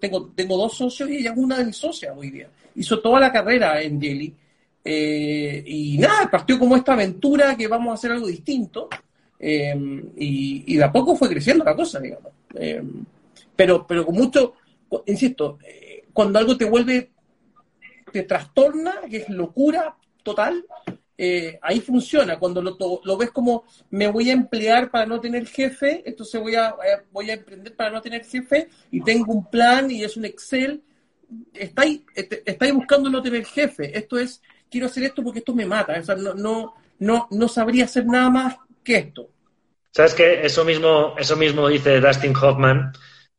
[0.00, 2.48] tengo, tengo dos socios y ella es una de mis socias hoy día.
[2.74, 4.34] Hizo toda la carrera en Jelly.
[4.84, 8.88] Eh, y nada, partió como esta aventura que vamos a hacer algo distinto.
[9.38, 9.74] Eh,
[10.16, 12.32] y, de a poco fue creciendo la cosa, digamos.
[12.54, 12.82] Eh,
[13.56, 14.54] pero, pero con mucho,
[15.06, 15.58] insisto,
[16.12, 17.10] cuando algo te vuelve,
[18.12, 20.64] te trastorna, que es locura total,
[21.22, 22.38] eh, ahí funciona.
[22.38, 26.54] Cuando lo, lo, ves como me voy a emplear para no tener jefe, entonces voy
[26.54, 30.16] a, eh, voy a emprender para no tener jefe y tengo un plan y es
[30.16, 30.82] un Excel.
[31.52, 33.96] Estáis, este, estáis buscando no tener jefe.
[33.98, 36.00] Esto es, quiero hacer esto porque esto me mata.
[36.00, 39.28] O sea, no, no, no, no sabría hacer nada más que esto.
[39.90, 40.40] ¿Sabes qué?
[40.42, 42.92] Eso mismo, eso mismo dice Dustin Hoffman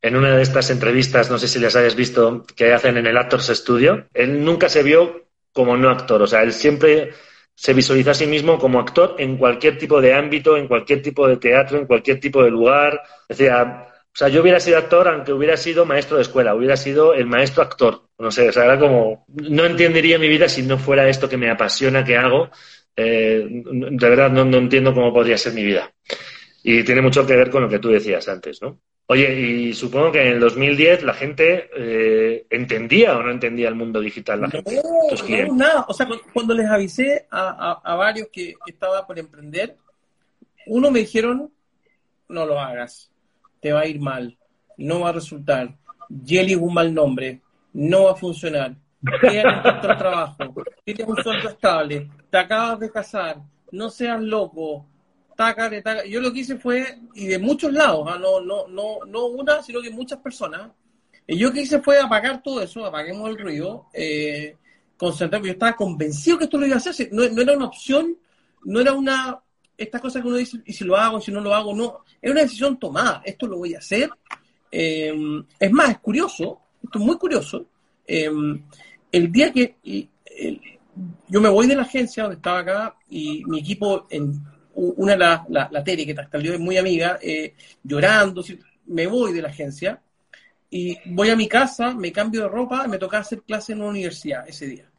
[0.03, 3.17] en una de estas entrevistas, no sé si las hayas visto, que hacen en el
[3.17, 4.05] Actors Studio.
[4.13, 6.21] Él nunca se vio como no actor.
[6.21, 7.11] O sea, él siempre
[7.55, 11.27] se visualiza a sí mismo como actor en cualquier tipo de ámbito, en cualquier tipo
[11.27, 13.01] de teatro, en cualquier tipo de lugar.
[13.29, 17.13] Decía, o sea, yo hubiera sido actor aunque hubiera sido maestro de escuela, hubiera sido
[17.13, 18.09] el maestro actor.
[18.17, 21.37] No sé, o sea, era como, no entendería mi vida si no fuera esto que
[21.37, 22.49] me apasiona, que hago.
[22.95, 25.91] Eh, de verdad, no, no entiendo cómo podría ser mi vida.
[26.63, 28.79] Y tiene mucho que ver con lo que tú decías antes, ¿no?
[29.07, 33.75] Oye, y supongo que en el 2010 la gente eh, entendía o no entendía el
[33.75, 34.39] mundo digital.
[34.39, 35.85] La gente, no, no, nada.
[35.89, 39.75] O sea, cuando les avisé a, varios que, estaba por emprender,
[40.65, 41.51] uno me dijeron,
[42.29, 43.11] no lo hagas,
[43.59, 44.37] te va a ir mal,
[44.77, 45.75] no va a resultar,
[46.25, 47.41] Jelly es un mal nombre,
[47.73, 48.75] no va a funcionar,
[49.21, 53.37] tienes un trabajo, tienes un sueldo estable, te acabas de casar,
[53.71, 54.85] no seas loco,
[56.07, 58.17] yo lo que hice fue, y de muchos lados, ¿ah?
[58.19, 60.71] no, no, no, no una, sino que muchas personas,
[61.27, 64.57] y yo lo que hice fue apagar todo eso, apaguemos el ruido, eh,
[64.97, 68.17] concentrarme, yo estaba convencido que esto lo iba a hacer, no, era una opción,
[68.65, 69.39] no era una,
[69.77, 72.33] esta cosa que uno dice, y si lo hago, si no lo hago, no, era
[72.33, 74.09] una decisión tomada, esto lo voy a hacer.
[74.71, 75.13] Eh,
[75.59, 77.65] es más, es curioso, esto es muy curioso,
[78.07, 78.31] eh,
[79.11, 79.75] el día que
[81.27, 84.41] yo me voy de la agencia donde estaba acá y mi equipo en,
[84.75, 88.43] una, la, la, la Tere, que hasta el es muy amiga, eh, llorando,
[88.87, 90.01] me voy de la agencia
[90.69, 93.89] y voy a mi casa, me cambio de ropa, me toca hacer clase en una
[93.89, 94.89] universidad ese día.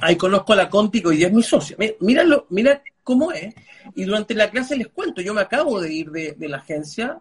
[0.00, 1.76] Ahí conozco a la Conti, que hoy día es mi socia.
[2.00, 3.54] Mira, mira cómo es.
[3.94, 7.20] Y durante la clase les cuento, yo me acabo de ir de, de la agencia,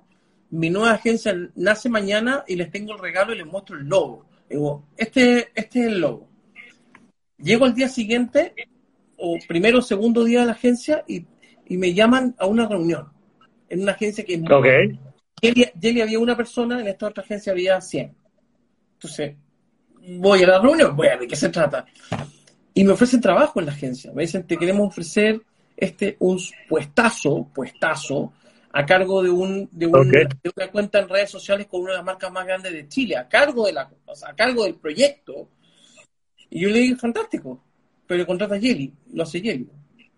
[0.52, 4.26] mi nueva agencia nace mañana y les tengo el regalo y les muestro el logo.
[4.50, 6.28] Digo, este, este es el logo.
[7.38, 8.54] Llego al día siguiente
[9.19, 11.25] o primero o segundo día de la agencia y,
[11.69, 13.10] me llaman a una reunión
[13.69, 14.99] en una agencia que okay.
[16.01, 18.15] Había una persona, en esta otra agencia había 100.
[18.93, 19.36] Entonces,
[20.17, 21.86] voy a la reunión, voy a ver de qué se trata.
[22.73, 24.12] Y me ofrecen trabajo en la agencia.
[24.13, 25.39] Me dicen, te queremos ofrecer
[25.77, 28.34] este un puestazo, puestazo,
[28.71, 32.32] a cargo de, un, de, una cuenta en redes sociales con una de las marcas
[32.32, 35.49] más grandes de Chile, a cargo, de la, a cargo del proyecto.
[36.49, 37.62] Y yo le dije, fantástico
[38.10, 39.69] pero contrata a Jelly, lo hace Jelly.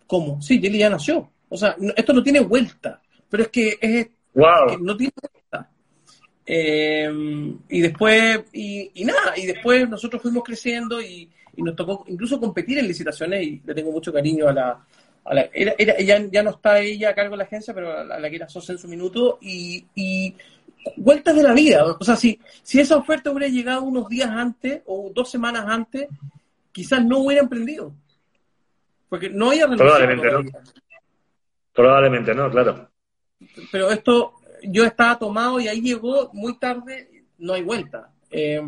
[0.08, 0.42] ¿Cómo?
[0.42, 1.30] Sí, Jelly ya nació.
[1.50, 4.80] O sea, esto no tiene vuelta, pero es que es wow.
[4.80, 5.70] no tiene vuelta.
[6.46, 7.12] Eh,
[7.68, 12.88] y después, y, nada, y después nosotros fuimos creciendo y, nos tocó incluso competir en
[12.88, 14.86] licitaciones y le tengo mucho cariño a la...
[15.26, 18.06] A la era, ella, ya no está ella a cargo de la agencia, pero a
[18.06, 20.34] la, que era socia en su minuto y, y
[20.96, 21.84] vueltas de la vida.
[21.84, 26.08] O sea, si, si esa oferta hubiera llegado unos días antes o dos semanas antes,
[26.72, 27.94] quizás no hubiera emprendido.
[29.10, 30.42] Porque no había Probablemente no.
[31.74, 32.90] Probablemente no, claro.
[33.72, 38.12] Pero esto, yo estaba tomado y ahí llegó muy tarde, no hay vuelta.
[38.30, 38.62] Eh,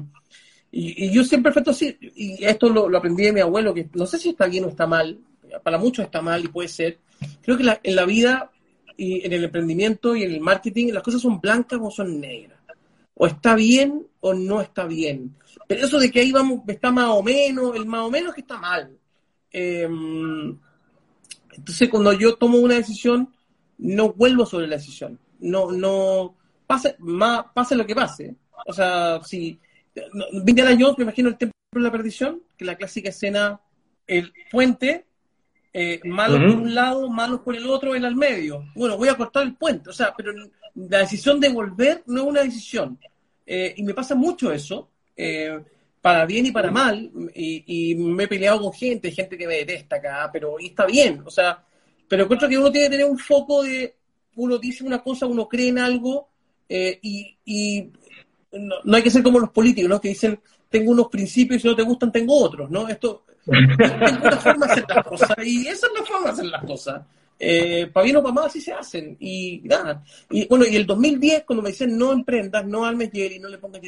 [0.72, 4.18] y, yo siempre he así, y esto lo, aprendí de mi abuelo, que no sé
[4.18, 5.20] si está bien o está mal,
[5.62, 6.98] para muchos está mal y puede ser.
[7.42, 8.52] Creo que en la vida
[8.98, 12.60] y en el emprendimiento y en el marketing las cosas son blancas o son negras.
[13.14, 15.36] O está bien o no está bien.
[15.68, 18.40] Pero eso de que ahí vamos, está más o menos, el más o menos que
[18.40, 18.98] está mal.
[19.52, 20.58] Em,
[21.52, 23.34] entonces, cuando yo tomo una decisión,
[23.80, 25.20] no vuelvo sobre la decisión.
[25.40, 28.34] No, no, pase, más, pase lo que pase.
[28.66, 29.60] O sea, si
[29.94, 33.60] la años, me imagino el templo de la perdición, que la clásica escena,
[34.08, 35.06] el puente,
[35.74, 38.64] eh, malo por un lado, malo por el otro, el al medio.
[38.74, 39.90] Bueno, voy a cortar el puente.
[39.90, 40.32] O sea, pero
[40.76, 42.98] la decisión de volver no es una decisión.
[43.46, 44.90] Eh, y me pasa mucho eso.
[45.16, 45.60] Eh,
[46.04, 49.96] para bien y para mal, y, me he peleado con gente, gente que me detesta
[49.96, 51.64] acá, pero y está bien, o sea,
[52.10, 53.96] pero encuentro que uno tiene que tener un foco de,
[54.36, 56.28] uno dice una cosa, uno cree en algo,
[56.68, 57.90] eh, y,
[58.52, 60.02] no, hay que ser como los políticos, ¿no?
[60.02, 62.86] Que dicen, tengo unos principios y si no te gustan, tengo otros, ¿no?
[62.90, 66.46] Esto, es una forma de hacer las cosas, y esa es la forma de hacer
[66.48, 67.02] las cosas.
[67.40, 70.04] Eh, para bien o para mal así se hacen, y nada.
[70.30, 73.58] Y bueno, y el 2010, cuando me dicen no emprendas, no almes y no le
[73.58, 73.82] pongas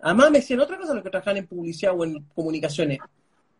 [0.00, 2.98] Además me decían otra cosa los que trabajan en publicidad o en comunicaciones.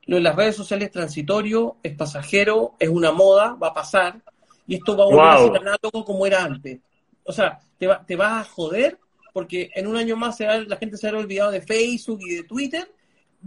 [0.07, 4.21] Lo de las redes sociales es transitorio, es pasajero, es una moda, va a pasar,
[4.67, 6.81] y esto va a volver a ser análogo como era antes.
[7.25, 8.99] O sea, te, va, te vas a joder
[9.33, 12.91] porque en un año más la gente se habrá olvidado de Facebook y de Twitter,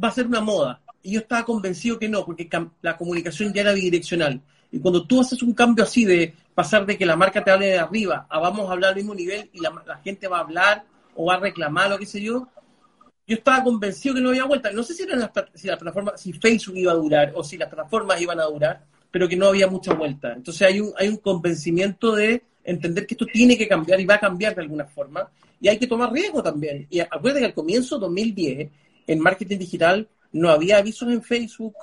[0.01, 0.81] va a ser una moda.
[1.03, 2.49] Y yo estaba convencido que no, porque
[2.81, 4.41] la comunicación ya era bidireccional.
[4.75, 7.67] Y cuando tú haces un cambio así de pasar de que la marca te hable
[7.67, 10.41] de arriba a vamos a hablar al mismo nivel y la, la gente va a
[10.41, 10.83] hablar
[11.15, 12.49] o va a reclamar o qué sé yo,
[13.25, 14.73] yo estaba convencido que no había vuelta.
[14.73, 17.57] No sé si, eran las, si, la plataforma, si Facebook iba a durar o si
[17.57, 20.33] las plataformas iban a durar, pero que no había mucha vuelta.
[20.33, 24.15] Entonces hay un, hay un convencimiento de entender que esto tiene que cambiar y va
[24.15, 25.31] a cambiar de alguna forma.
[25.61, 26.85] Y hay que tomar riesgo también.
[26.89, 28.69] Y acuérdense que al comienzo 2010,
[29.07, 31.75] en marketing digital, no había avisos en Facebook,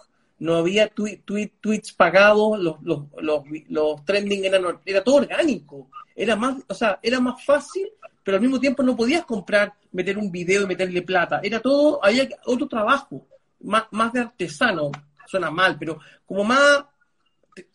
[0.43, 3.05] no había tweets pagados, los, los,
[3.69, 7.89] los, trending eran, era todo orgánico, era más, o sea, era más fácil,
[8.25, 12.05] pero al mismo tiempo no podías comprar, meter un video y meterle plata, era todo,
[12.05, 13.25] había otro trabajo,
[13.61, 14.91] más, más de artesano,
[15.29, 16.87] suena mal, pero como más,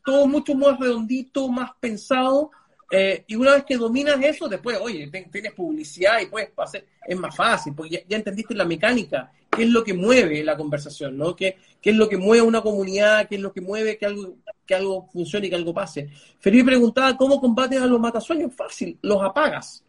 [0.04, 2.52] todo mucho más redondito, más pensado,
[2.92, 7.18] eh, y una vez que dominas eso, después, oye, tienes publicidad y puedes hacer, es
[7.18, 11.36] más fácil, porque ya, entendiste la mecánica, qué es lo que mueve la conversación, ¿no?
[11.36, 14.76] ¿Qué, es lo que mueve una comunidad, qué es lo que mueve que algo, que
[14.76, 16.10] algo funcione y que algo pase.
[16.40, 18.54] Felipe preguntaba, ¿cómo combates a los matasueños?
[18.54, 19.84] Fácil, los apagas.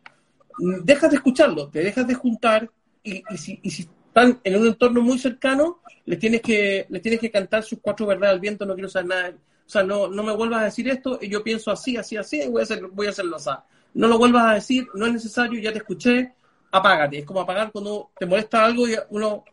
[0.58, 2.70] Dejas de escucharlos, te dejas de juntar
[3.02, 7.02] y, y, si, y si están en un entorno muy cercano, les tienes que, les
[7.02, 9.34] tienes que cantar sus cuatro verdades al viento, no quiero saber nada
[9.68, 12.40] o sea, no, no me vuelvas a decir esto, y yo pienso así, así, así,
[12.40, 13.50] y voy a, hacer, voy a hacerlo así.
[13.92, 16.32] No lo vuelvas a decir, no es necesario, ya te escuché,
[16.70, 17.18] apágate.
[17.18, 19.44] Es como apagar cuando te molesta algo y uno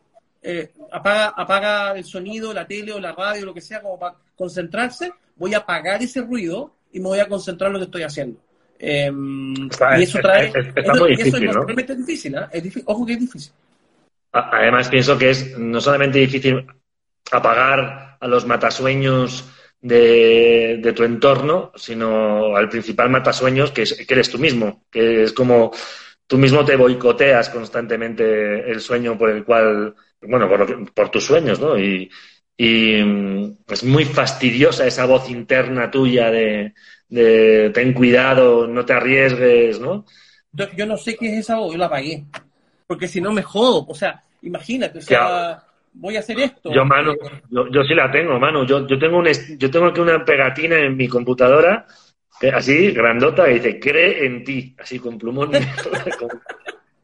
[0.47, 4.15] eh, apaga, apaga el sonido, la tele o la radio, lo que sea, como para
[4.36, 5.12] concentrarse.
[5.36, 8.39] Voy a apagar ese ruido y me voy a concentrar en lo que estoy haciendo.
[8.77, 9.55] Em,
[9.97, 10.53] y eso trae.
[10.75, 11.67] Está muy difícil, ¿no?
[11.67, 12.47] Es difícil, ¿eh?
[12.51, 13.53] es difícil, ojo que es difícil.
[14.31, 16.67] Además, pienso que es no solamente difícil
[17.31, 19.49] apagar a los matasueños
[19.81, 25.71] de, tu entorno, sino al principal matasueños, que, que eres tú mismo, que es como
[26.27, 31.60] tú mismo te boicoteas constantemente el sueño por el cual, bueno, por, por tus sueños,
[31.60, 31.78] ¿no?
[31.78, 32.10] Y,
[32.58, 36.73] y, mm, es muy fastidiosa esa voz interna tuya de,
[37.10, 40.06] de, ten cuidado, no te arriesgues, ¿no?
[40.51, 42.23] Yo, no sé qué es esa voz, yo la apagué,
[42.88, 45.63] porque si no me jodo, o sea, imagínate, o sea
[45.95, 46.73] voy a hacer esto.
[46.73, 47.13] Yo, Manu,
[47.49, 48.65] yo, sí la tengo, Manu.
[48.65, 51.86] Yo, yo, tengo un, yo tengo aquí una pegatina en mi computadora,
[52.54, 55.51] así, grandota, que dice, cree en ti, así con plumón.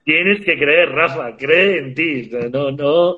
[0.03, 2.29] Tienes que creer, Rafa, cree en ti.
[2.51, 3.15] No, no,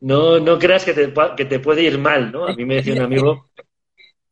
[0.00, 2.46] no, no creas que te, que te puede ir mal, ¿no?
[2.46, 3.50] A mí me decía un amigo...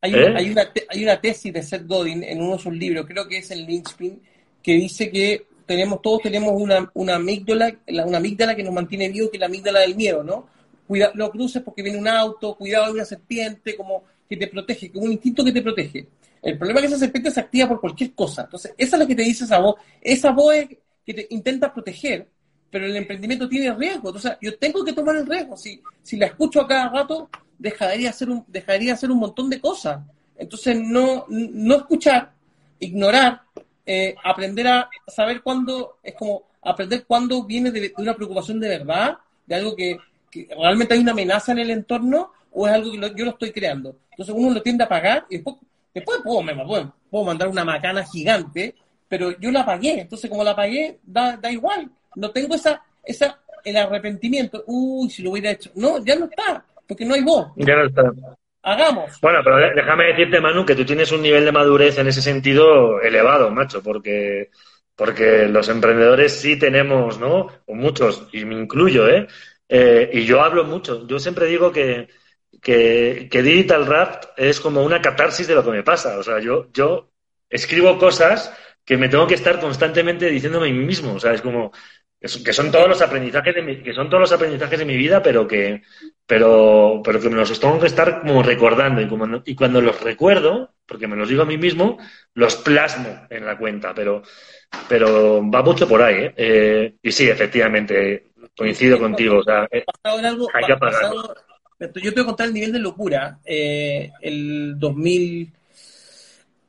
[0.00, 3.06] Hay, una, hay, una, hay una tesis de Seth Godin en uno de sus libros,
[3.06, 4.20] creo que es el Lynchpin,
[4.62, 9.30] que dice que tenemos todos tenemos una, una amígdala, una amígdala que nos mantiene vivos,
[9.30, 10.46] que es la amígdala del miedo, ¿no?
[10.86, 14.90] cuida, no cruces porque viene un auto, cuidado de una serpiente, como que te protege,
[14.90, 16.06] como un instinto que te protege.
[16.42, 18.42] El problema es que esa serpiente se activa por cualquier cosa.
[18.42, 19.76] Entonces, esa es la que te dice esa voz.
[20.00, 20.68] Esa voz es
[21.04, 22.28] que te intenta proteger,
[22.70, 24.08] pero el emprendimiento tiene riesgo.
[24.08, 25.56] Entonces, yo tengo que tomar el riesgo.
[25.56, 29.60] Si, si la escucho a cada rato, dejaría hacer un, dejaría hacer un montón de
[29.60, 30.00] cosas.
[30.36, 32.32] Entonces, no, no escuchar,
[32.80, 33.42] ignorar,
[33.86, 39.18] eh, aprender a saber cuándo, es como aprender cuándo viene de una preocupación de verdad,
[39.46, 39.98] de algo que,
[40.58, 43.96] realmente hay una amenaza en el entorno o es algo que yo lo estoy creando.
[44.10, 45.56] Entonces uno lo tiende a pagar y después,
[45.92, 48.74] después puedo, me, puedo, mandar una macana gigante,
[49.14, 50.00] pero yo la pagué.
[50.00, 51.88] Entonces como la pagué, da, da igual.
[52.16, 54.64] No tengo esa, esa, el arrepentimiento.
[54.66, 55.70] Uy, si lo hubiera hecho.
[55.76, 57.52] No, ya no está, porque no hay voz.
[57.54, 58.02] Ya no está.
[58.60, 59.20] Hagamos.
[59.20, 63.00] Bueno, pero déjame decirte, Manu, que tú tienes un nivel de madurez en ese sentido
[63.00, 64.50] elevado, macho, porque
[64.96, 67.48] porque los emprendedores sí tenemos, ¿no?
[67.66, 69.28] O muchos, y me incluyo, ¿eh?
[69.68, 71.06] Eh, y yo hablo mucho.
[71.06, 72.08] Yo siempre digo que,
[72.60, 76.18] que, Digital Rap es como una catarsis de lo que me pasa.
[76.18, 77.12] O sea, yo, yo
[77.48, 78.52] escribo cosas
[78.84, 81.14] que me tengo que estar constantemente diciéndome a mí mismo.
[81.14, 81.72] O sea, es como
[82.20, 85.22] que son todos los aprendizajes de mi, que son todos los aprendizajes de mi vida,
[85.22, 85.82] pero que,
[86.26, 90.00] pero, pero que me los tengo que estar como recordando y, como y cuando los
[90.00, 91.98] recuerdo, porque me los digo a mí mismo,
[92.32, 93.92] los plasmo en la cuenta.
[93.94, 94.22] Pero,
[94.88, 96.14] pero va mucho por ahí.
[96.24, 96.34] ¿eh?
[96.36, 101.34] Eh, y sí, efectivamente, Coincido contigo, o sea, eh, hay que apagarlo.
[101.78, 103.40] yo te voy a contar el nivel de locura.
[103.44, 104.76] Eh, el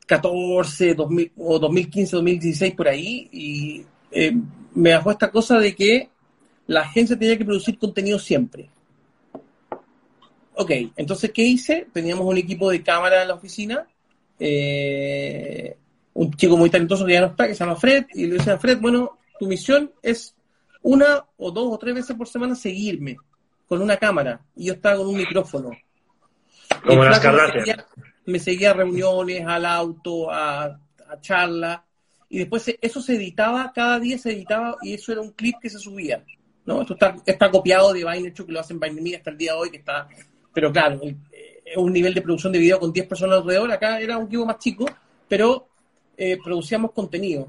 [0.08, 4.34] 2014, 2000, o 2015, 2016, por ahí, y eh,
[4.74, 6.10] me bajó esta cosa de que
[6.68, 8.70] la agencia tenía que producir contenido siempre.
[10.54, 11.88] Ok, entonces, ¿qué hice?
[11.92, 13.88] Teníamos un equipo de cámara en la oficina,
[16.14, 18.54] un chico muy talentoso que ya no está, que se llama Fred, y le decía
[18.54, 20.36] a Fred, bueno, tu misión es
[20.82, 23.18] una o dos o tres veces por semana seguirme
[23.68, 25.72] con una cámara y yo estaba con un micrófono.
[26.86, 27.20] Como las
[28.26, 31.82] me, seguía, a reuniones, al auto, a, a charlas
[32.30, 35.70] y después eso se editaba, cada día se editaba y eso era un clip que
[35.70, 36.24] se subía.
[36.66, 36.82] ¿no?
[36.82, 39.58] Esto está, está copiado de Vine, hecho que lo hacen Vine hasta el día de
[39.60, 40.08] hoy, que está,
[40.54, 44.18] pero claro, es un nivel de producción de video con 10 personas alrededor, acá era
[44.18, 44.86] un equipo más chico,
[45.28, 45.68] pero
[46.18, 47.48] eh, producíamos contenido.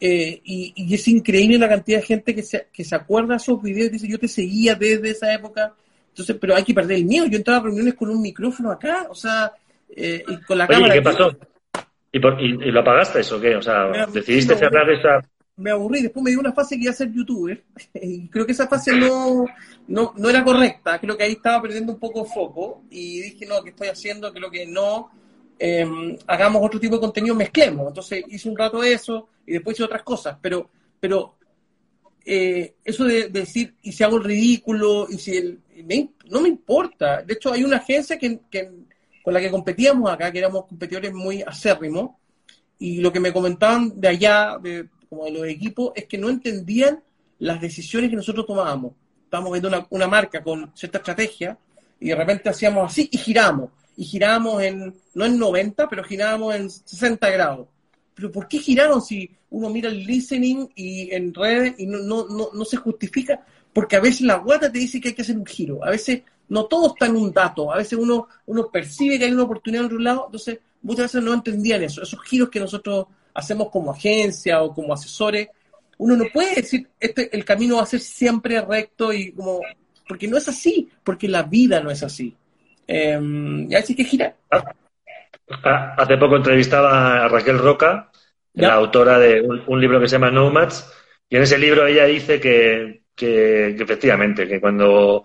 [0.00, 3.62] Eh, y, es increíble la cantidad de gente que se, que se acuerda de esos
[3.62, 5.72] videos y dice, yo te seguía desde esa época.
[6.08, 7.26] Entonces, pero hay que perder el miedo.
[7.26, 9.52] Yo entraba a reuniones con un micrófono acá, o sea,
[9.88, 10.94] eh, y con la cámara.
[10.94, 11.36] ¿y qué pasó?
[12.12, 13.56] ¿Y, por, y, lo apagaste eso o qué?
[13.56, 15.20] O sea, decidiste cerrar esa...
[15.56, 16.02] me aburrí.
[16.02, 17.64] Después me dio una fase que iba a ser youtuber.
[17.94, 19.46] Y creo que esa fase no,
[19.88, 20.98] no, no era correcta.
[21.00, 22.84] Creo que ahí estaba perdiendo un poco foco.
[22.90, 24.32] Y dije, no, ¿qué estoy haciendo?
[24.32, 25.10] Creo que no.
[25.58, 27.88] Em, hagamos otro tipo de contenido, mezclemos.
[27.88, 30.38] Entonces hice un rato eso y después hice otras cosas.
[30.40, 30.70] Pero,
[31.00, 31.36] pero
[32.24, 35.60] eh, eso de, decir, y si hago el ridículo, y si el,
[36.30, 37.22] no me importa.
[37.22, 38.40] De hecho, hay una agencia que,
[39.24, 42.10] con la que competíamos acá, que éramos competidores muy acérrimos,
[42.78, 46.28] y lo que me comentaban de allá, de, como de los equipos, es que no
[46.28, 47.02] entendían
[47.38, 48.92] las decisiones que nosotros tomábamos.
[49.24, 51.56] Estábamos viendo una, marca con cierta estrategia
[51.98, 53.70] y de repente hacíamos así y giramos.
[53.96, 57.66] Y giramos en, no en 90, pero girábamos en 60 grados.
[58.14, 62.26] Pero ¿por qué giraron si uno mira el listening y en redes y no, no,
[62.28, 63.42] no, no se justifica?
[63.72, 65.82] Porque a veces la guata te dice que hay que hacer un giro.
[65.82, 67.72] A veces no todo está en un dato.
[67.72, 70.24] A veces uno, uno percibe que hay una oportunidad en otro lado.
[70.26, 72.02] Entonces, muchas veces no entendían eso.
[72.02, 75.48] Esos giros que nosotros hacemos como agencia o como asesores,
[75.98, 79.60] uno no puede decir, este, el camino va a ser siempre recto y como,
[80.08, 82.34] porque no es así, porque la vida no es así.
[82.86, 83.18] Eh,
[83.68, 84.36] y así que gira.
[84.50, 88.10] Ah, hace poco entrevistaba a Raquel Roca,
[88.54, 90.90] la autora de un, libro que se llama Nomads,
[91.28, 95.24] y en ese libro ella dice que, que, efectivamente, que cuando,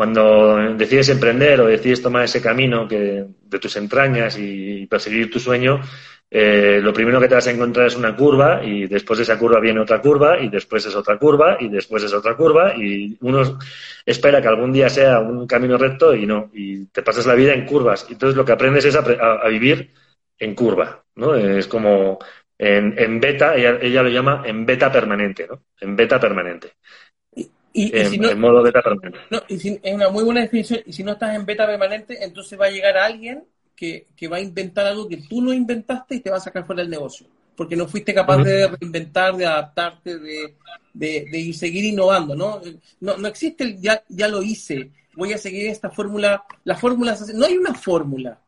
[0.00, 5.38] cuando decides emprender o decides tomar ese camino que, de tus entrañas y perseguir tu
[5.38, 5.78] sueño,
[6.30, 9.38] eh, lo primero que te vas a encontrar es una curva y después de esa
[9.38, 13.18] curva viene otra curva y después es otra curva y después es otra curva y
[13.20, 13.58] uno
[14.06, 17.52] espera que algún día sea un camino recto y no, y te pasas la vida
[17.52, 18.06] en curvas.
[18.08, 19.92] Entonces lo que aprendes es a, vivir
[20.38, 21.34] en curva, ¿no?
[21.34, 22.18] Es como
[22.56, 25.62] en, beta, ella, lo llama en beta permanente, ¿no?
[25.78, 26.72] En beta permanente.
[27.72, 29.18] Y, en, modo beta permanente.
[29.48, 30.80] es una muy buena definición.
[30.86, 33.44] Y si no estás en beta permanente, entonces va a llegar alguien
[33.76, 36.82] que, va a inventar algo que tú no inventaste y te va a sacar fuera
[36.82, 37.26] del negocio.
[37.56, 40.54] Porque no fuiste capaz de reinventar, de adaptarte, de,
[40.92, 42.60] de, seguir innovando, ¿no?
[43.00, 46.44] No, no existe el ya, ya lo hice, voy a seguir esta fórmula.
[46.64, 48.38] La fórmula, no hay una fórmula.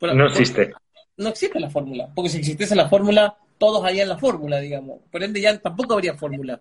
[0.00, 0.72] no existe.
[1.16, 5.00] no existe la fórmula, porque si existiese la fórmula, todos harían la fórmula, digamos.
[5.10, 6.58] Por ende, ya tampoco habría fórmula.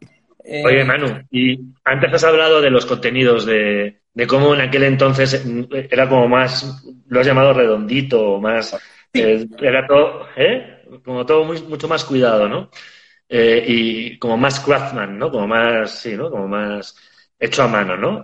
[0.50, 4.84] Eh, Oye, Manu, y antes has hablado de los contenidos, de, de cómo en aquel
[4.84, 5.46] entonces
[5.92, 8.74] era como más, lo has llamado redondito, más,
[9.14, 10.86] eh, era todo, ¿eh?
[11.04, 12.70] Como todo muy, mucho más cuidado, ¿no?
[13.28, 15.30] Eh, y como más craftsman, ¿no?
[15.30, 16.32] Como más, sí, ¿no?
[16.32, 16.96] Como más
[17.38, 18.24] hecho a mano, ¿no?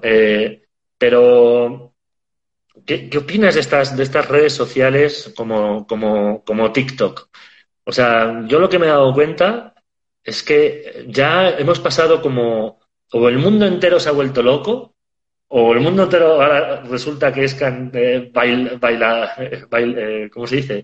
[0.98, 1.94] pero,
[2.86, 7.28] ¿qué, ¿qué, opinas de estas, de estas redes sociales como, como, como TikTok?
[7.84, 9.73] O sea, yo lo que me he dado cuenta
[10.24, 12.80] es que ya hemos pasado como,
[13.12, 14.96] o el mundo entero se ha vuelto loco,
[15.50, 20.84] o el mundo entero ahora resulta que es eh, baila, eh, ¿cómo se dice?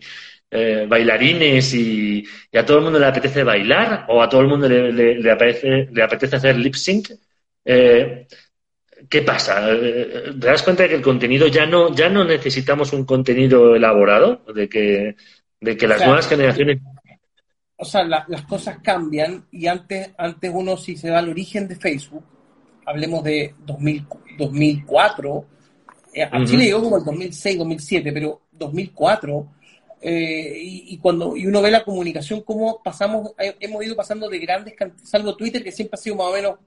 [0.51, 2.23] Eh, bailarines y,
[2.53, 5.87] a todo el mundo le apetece bailar o a todo el mundo le, le, apetece,
[5.91, 7.09] le apetece hacer lip sync.
[9.09, 9.69] ¿Qué pasa?
[9.69, 14.43] ¿Te das cuenta de que el contenido ya no, ya no necesitamos un contenido elaborado?
[14.53, 15.15] De que,
[15.61, 16.79] de que las nuevas generaciones
[17.79, 21.77] o sea, las cosas cambian y antes, antes uno si se va al origen de
[21.77, 22.23] Facebook,
[22.85, 24.05] hablemos de 2000,
[24.37, 25.45] 2004,
[26.13, 29.47] eh, a Chile llegó como el 2006, 2007, pero 2004,
[30.01, 34.39] eh, y, cuando y uno ve la comunicación, cómo pasamos, eh, hemos ido pasando de
[34.39, 36.59] grandes cantidades, salvo Twitter, que siempre ha sido más o menos,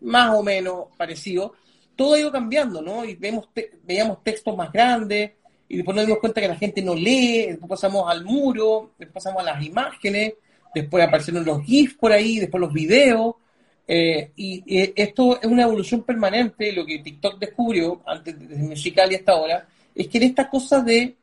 [0.00, 1.52] más o menos parecido,
[1.94, 3.04] todo ha ido cambiando, ¿no?
[3.04, 3.48] Y vemos
[3.84, 5.32] veíamos textos más grandes,
[5.68, 9.24] y después nos dimos cuenta que la gente no lee, después pasamos al muro, después
[9.24, 10.34] pasamos a las imágenes,
[10.74, 13.34] después aparecieron los GIFs por ahí, después los videos,
[13.88, 14.62] eh, y,
[14.96, 19.66] esto es una evolución permanente, lo que TikTok descubrió antes desde musical y hasta ahora,
[19.94, 21.16] es que en esta cosa de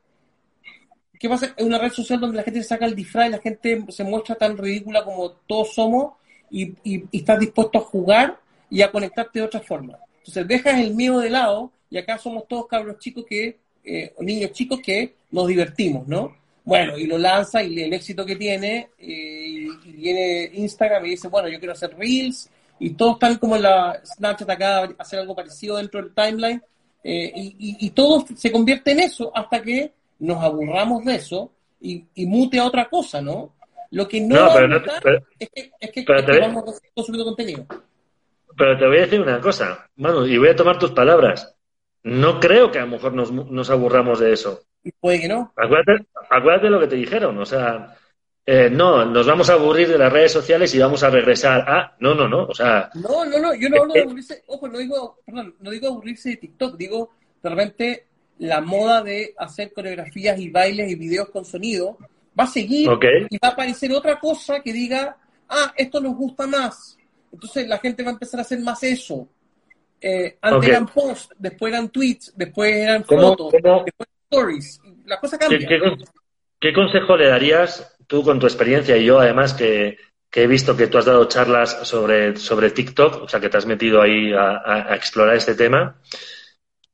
[1.18, 1.54] ¿qué pasa?
[1.56, 4.04] Es una red social donde la gente se saca el disfraz y la gente se
[4.04, 6.14] muestra tan ridícula como todos somos
[6.50, 9.98] y, y, y, estás dispuesto a jugar y a conectarte de otra forma.
[10.18, 14.52] Entonces dejas el miedo de lado y acá somos todos cabros chicos que eh, niños
[14.52, 16.36] chicos que nos divertimos, ¿no?
[16.64, 21.28] Bueno, y lo lanza y el éxito que tiene, eh, y, viene Instagram y dice,
[21.28, 25.36] bueno, yo quiero hacer Reels, y todos están como en la Snapchat acá, hacer algo
[25.36, 26.62] parecido dentro del timeline,
[27.02, 32.26] eh, y, y, todo se convierte en eso hasta que nos aburramos de eso y,
[32.26, 33.54] mute a otra cosa, ¿no?
[33.90, 34.58] Lo que no,
[35.38, 36.04] es que, es que,
[36.40, 37.66] vamos consumiendo contenido.
[38.56, 41.53] Pero te voy a decir una cosa, Manu, y voy a tomar tus palabras.
[42.04, 44.62] No creo que a lo mejor nos, nos aburramos de eso.
[45.00, 45.52] Puede que no.
[45.56, 47.96] Acuérdate, acuérdate lo que te dijeron, o sea,
[48.44, 51.96] eh, no, nos vamos a aburrir de las redes sociales y vamos a regresar a...
[52.00, 52.90] No, no, no, o sea...
[52.94, 55.88] No, no, no, yo no hablo de eh, aburrirse, ojo, no digo, perdón, no digo
[55.88, 57.10] aburrirse de TikTok, digo,
[57.42, 58.06] de repente
[58.38, 61.96] la moda de hacer coreografías y bailes y videos con sonido
[62.38, 62.90] va a seguir
[63.30, 65.16] y va a aparecer otra cosa que diga,
[65.48, 66.98] ah, esto nos gusta más.
[67.32, 69.26] Entonces la gente va a empezar a hacer más eso.
[70.06, 74.78] Eh, antes eran posts, después eran tweets, después eran fotos, después stories.
[75.06, 75.66] La cosa cambia.
[76.60, 79.96] ¿Qué, consejo le darías tú con tu experiencia y yo además que,
[80.30, 83.64] he visto que tú has dado charlas sobre, sobre TikTok, o sea que te has
[83.64, 85.98] metido ahí a, explorar este tema?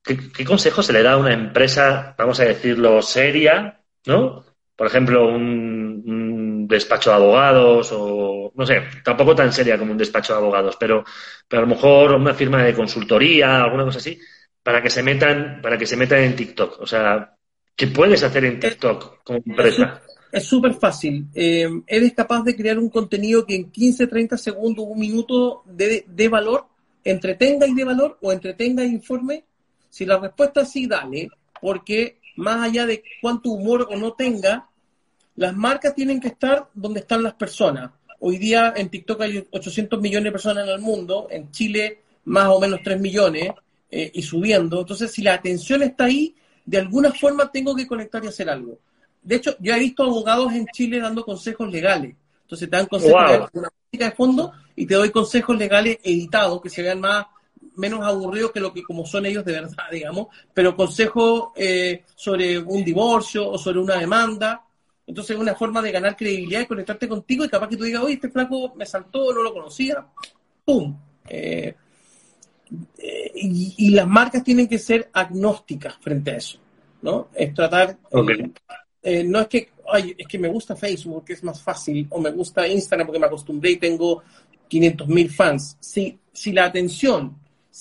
[0.05, 4.45] ¿Qué, consejo se le da a una empresa, vamos a decirlo, seria, ¿no?
[4.77, 5.90] Por ejemplo, un,
[6.71, 11.05] despacho de abogados o, no sé, tampoco tan seria como un despacho de abogados, pero,
[11.47, 14.19] pero a lo mejor una firma de consultoría, alguna cosa así,
[14.63, 16.81] para que se metan, para que se metan en TikTok.
[16.81, 17.37] O sea,
[17.77, 20.01] ¿qué puedes hacer en TikTok como empresa?
[20.33, 21.27] Es súper fácil.
[21.35, 26.05] Eh, eres capaz de crear un contenido que en 15, 30 segundos, un minuto de,
[26.07, 26.67] de valor,
[27.03, 29.45] entretenga y de valor o entretenga e informe.
[29.89, 31.29] Si la respuesta es sí, dale,
[31.61, 34.70] porque más allá de cuánto humor o no tenga,
[35.37, 37.91] las marcas tienen que estar donde están las personas.
[38.21, 42.49] Hoy día en TikTok hay 800 millones de personas en el mundo, en Chile más
[42.49, 43.51] o menos 3 millones
[43.91, 44.81] eh, y subiendo.
[44.81, 48.79] Entonces, si la atención está ahí, de alguna forma tengo que conectar y hacer algo.
[49.23, 52.15] De hecho, yo he visto abogados en Chile dando consejos legales.
[52.43, 56.71] Entonces te dan consejos de una de fondo y te doy consejos legales editados que
[56.71, 57.27] se vean más
[57.77, 62.59] menos aburridos que lo que como son ellos de verdad, digamos, pero consejos eh, sobre
[62.59, 64.63] un divorcio o sobre una demanda
[65.11, 68.01] entonces es una forma de ganar credibilidad y conectarte contigo y capaz que tú digas,
[68.05, 70.07] oye, este flaco me saltó, no lo conocía.
[70.65, 70.97] ¡Pum!
[71.29, 71.75] Eh,
[72.97, 76.61] eh, y, las marcas tienen que ser agnósticas frente a eso,
[77.03, 77.29] ¿no?
[77.35, 77.99] Es tratar...
[79.03, 82.21] Eh, no es que, ay, es que me gusta Facebook porque es más fácil, o
[82.21, 84.23] me gusta Instagram porque me acostumbré y tengo
[84.69, 85.77] 500 mil fans.
[85.81, 87.37] Si, si la atención,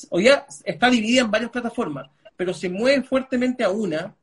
[0.10, 4.16] o ya está dividida en varias plataformas, pero se mueve fuertemente a una,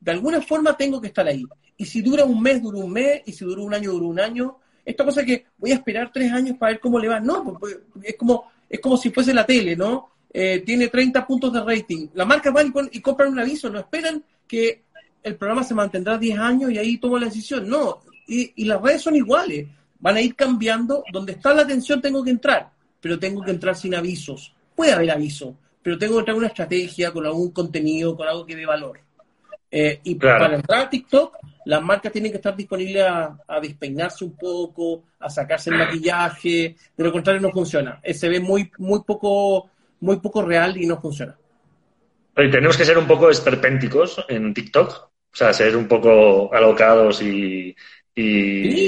[0.00, 1.44] de alguna forma tengo que estar ahí
[1.78, 4.20] y si dura un mes, dura un mes, y si dura un año, dura un
[4.20, 4.58] año.
[4.84, 7.20] Esta cosa que voy a esperar tres años para ver cómo le va.
[7.20, 10.10] No, pues, pues, es como, es como si fuese la tele, ¿no?
[10.30, 12.08] Eh, tiene 30 puntos de rating.
[12.14, 14.82] La marca va y, compran un aviso, no esperan que
[15.22, 17.68] el programa se mantendrá 10 años y ahí toma la decisión.
[17.68, 19.68] No, y, y, las redes son iguales.
[20.00, 21.04] Van a ir cambiando.
[21.12, 24.52] Donde está la atención tengo que entrar, pero tengo que entrar sin avisos.
[24.74, 28.56] Puede haber aviso, pero tengo que entrar una estrategia, con algún contenido, con algo que
[28.56, 29.00] dé valor.
[29.70, 34.36] Eh, y para entrar a TikTok, las marcas tienen que estar disponibles a, despeinarse un
[34.36, 38.00] poco, a sacarse el maquillaje, de lo contrario no funciona.
[38.02, 41.36] Eh, se ve muy, muy poco, muy poco real y no funciona.
[42.34, 44.90] tenemos que ser un poco esperpénticos en TikTok,
[45.32, 47.76] o sea, ser un poco alocados y,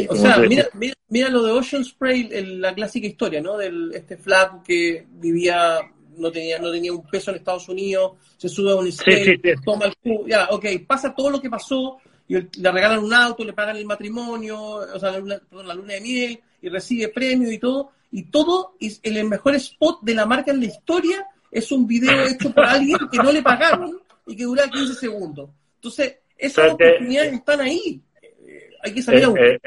[0.09, 0.69] o sea, mira,
[1.09, 2.29] mira, lo de Ocean Spray,
[2.59, 3.57] la clásica historia, ¿no?
[3.57, 5.79] Del este flag que vivía
[6.21, 9.87] no tenía, no tenía un peso en Estados Unidos, se sube a un skate, toma
[9.87, 9.95] el
[10.27, 11.99] ya, ok, pasa todo lo que pasó,
[12.29, 15.95] y le regalan un auto, le pagan el matrimonio, o sea, la luna, la luna
[15.95, 20.27] de miel, y recibe premios y todo, y todo, es el mejor spot de la
[20.27, 24.37] marca en la historia es un video hecho por alguien que no le pagaron y
[24.37, 25.51] que dura 15 segundos.
[25.77, 28.01] Entonces, esas oportunidades están ahí.
[28.23, 29.61] Eh, hay que salir a eh,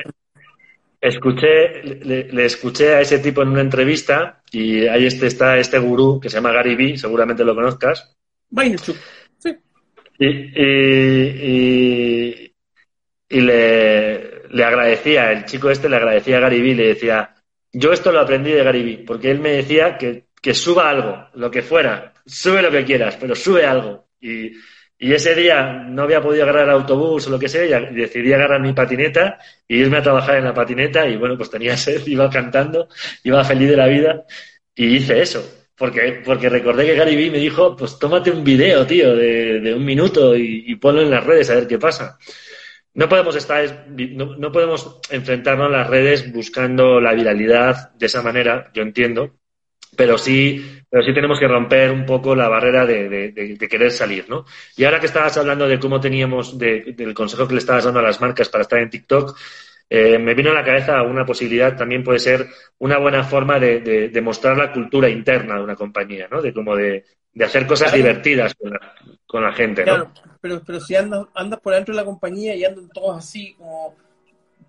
[1.03, 6.19] escuché, le, escuché a ese tipo en una entrevista y ahí este, está este gurú
[6.19, 8.15] que se llama Gary Vee, seguramente lo conozcas.
[9.37, 9.57] Sí.
[10.17, 12.55] Y, y,
[13.27, 17.35] y, le, le, agradecía, el chico este le agradecía a Gary Vee, le decía,
[17.73, 21.27] yo esto lo aprendí de Gary Vee, porque él me decía que, que suba algo,
[21.33, 24.07] lo que fuera, sube lo que quieras, pero sube algo.
[24.21, 24.53] Y,
[24.97, 28.61] y ese día no había podido agarrar autobús o lo que sea, y decidí agarrar
[28.61, 29.37] mi patineta
[29.67, 31.07] y irme a trabajar en la patineta.
[31.07, 32.87] Y bueno, pues tenía sed, iba cantando,
[33.23, 34.23] iba feliz de la vida
[34.75, 35.43] y hice eso.
[35.75, 39.83] Porque, porque recordé que Gary Vee me dijo, pues tómate un video, tío, de, un
[39.83, 42.17] minuto y, ponlo en las redes a ver qué pasa.
[42.93, 48.21] No podemos estar, no, no podemos enfrentarnos a las redes buscando la viralidad de esa
[48.21, 49.31] manera, yo entiendo,
[49.95, 54.45] pero sí, pero sí tenemos que romper un poco la barrera de, querer salir, ¿no?
[54.75, 58.03] Y ahora que estabas hablando de cómo teníamos, del consejo que le estabas dando a
[58.03, 59.37] las marcas para estar en TikTok,
[59.89, 62.47] eh, me vino a la cabeza una posibilidad, también puede ser
[62.79, 66.41] una buena forma de, mostrar la cultura interna de una compañía, ¿no?
[66.41, 67.05] De como de,
[67.43, 68.55] hacer cosas divertidas
[69.25, 69.93] con la, gente, ¿no?
[69.93, 73.53] Claro, pero, pero si andas, andas por dentro de la compañía y andan todos así
[73.55, 73.95] como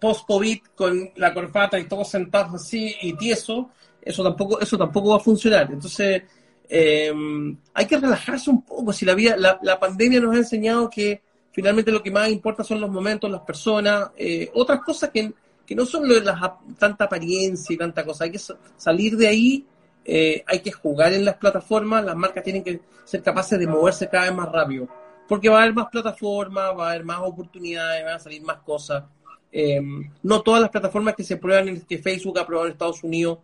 [0.01, 3.71] post-COVID con la corbata y todos sentados así y tieso,
[4.05, 5.69] eso tampoco, eso tampoco va a funcionar.
[5.73, 6.23] Entonces,
[6.69, 8.93] em, hay que relajarse un poco.
[8.93, 12.81] Si la, vida, la, pandemia nos ha enseñado que finalmente lo que más importa son
[12.81, 15.33] los momentos, las personas, eh, otras cosas que,
[15.67, 18.25] que no son lo de la, tanta apariencia y tanta cosa.
[18.25, 18.41] Hay que
[18.77, 19.67] salir de ahí,
[20.05, 24.09] eh, hay que jugar en las plataformas, las marcas tienen que ser capaces de moverse
[24.09, 24.89] cada vez más rápido.
[25.27, 28.59] Porque va a haber más plataformas, va a haber más oportunidades, van a salir más
[28.59, 29.05] cosas.
[29.51, 33.39] Em, no todas las plataformas que se prueban, que Facebook ha probado en Estados Unidos,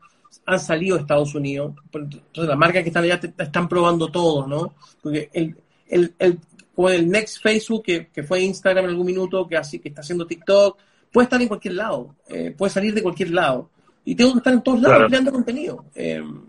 [0.47, 1.75] han salido de Estados Unidos.
[1.93, 4.75] Entonces, las marcas que están allá están probando todo, ¿no?
[5.03, 5.57] Porque el,
[5.89, 6.39] el, el,
[6.77, 10.27] el Next Facebook, que, que, fue Instagram en algún minuto, que, así, que está haciendo
[10.27, 10.79] TikTok,
[11.13, 13.71] puede estar en cualquier lado, eh, puede salir de cualquier lado.
[14.05, 15.85] Y tengo que estar en todos lados creando contenido.
[15.95, 16.43] Em,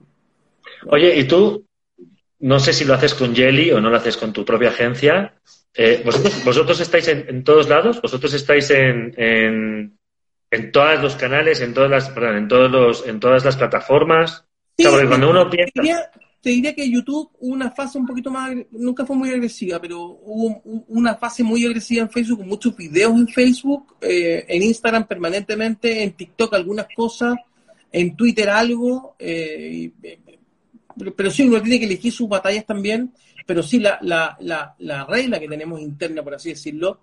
[0.87, 1.65] Oye, ¿y tú?
[2.39, 5.35] No sé si lo haces con Jelly o no lo haces con tu propia agencia,
[5.73, 6.01] eh,
[6.43, 8.01] ¿vosotros, estáis en, todos lados?
[8.01, 9.97] ¿Vosotros estáis en, en,
[10.71, 14.45] todos los canales, en todas las, perdón, en todos los, en todas las plataformas?
[14.75, 15.81] cuando uno piensa...
[16.41, 20.01] Te diría, que YouTube hubo una fase un poquito más, nunca fue muy agresiva, pero
[20.01, 25.05] hubo una fase muy agresiva en Facebook, con muchos videos en Facebook, eh, en Instagram
[25.05, 27.35] permanentemente, en TikTok algunas cosas,
[27.91, 29.91] en Twitter algo, eh,
[30.97, 33.13] pero, pero sí, uno tiene que elegir sus batallas también
[33.45, 36.99] pero sí la, la, la, la, regla que tenemos interna, por así decirlo,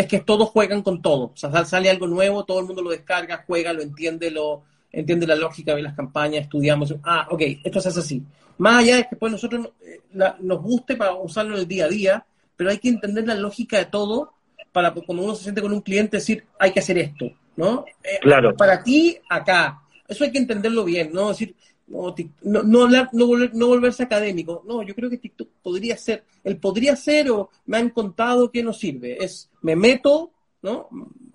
[0.00, 1.32] es que todos juegan con todo.
[1.34, 5.26] O sea, sale algo nuevo, todo el mundo lo descarga, juega, lo entiende, lo entiende
[5.26, 6.94] la lógica, ve las campañas, estudiamos.
[7.04, 8.22] Ah, ok, esto se hace así.
[8.58, 10.00] Más allá de que pues nosotros eh,
[10.40, 12.26] nos guste para usarlo en el día a día,
[12.56, 14.32] pero hay que entender la lógica de todo
[14.72, 17.84] para cuando uno se siente con un cliente decir, hay que hacer esto, ¿no?
[18.02, 18.56] Eh, claro.
[18.56, 19.82] Para ti, acá.
[20.06, 21.28] Eso hay que entenderlo bien, ¿no?
[21.28, 21.54] decir,
[21.90, 22.14] no,
[22.62, 24.62] no, no, volver, no, volverse académico.
[24.66, 28.62] No, yo creo que TikTok podría ser, el podría ser o me han contado que
[28.62, 29.16] no sirve.
[29.22, 30.30] Es, me meto,
[30.62, 30.88] ¿no?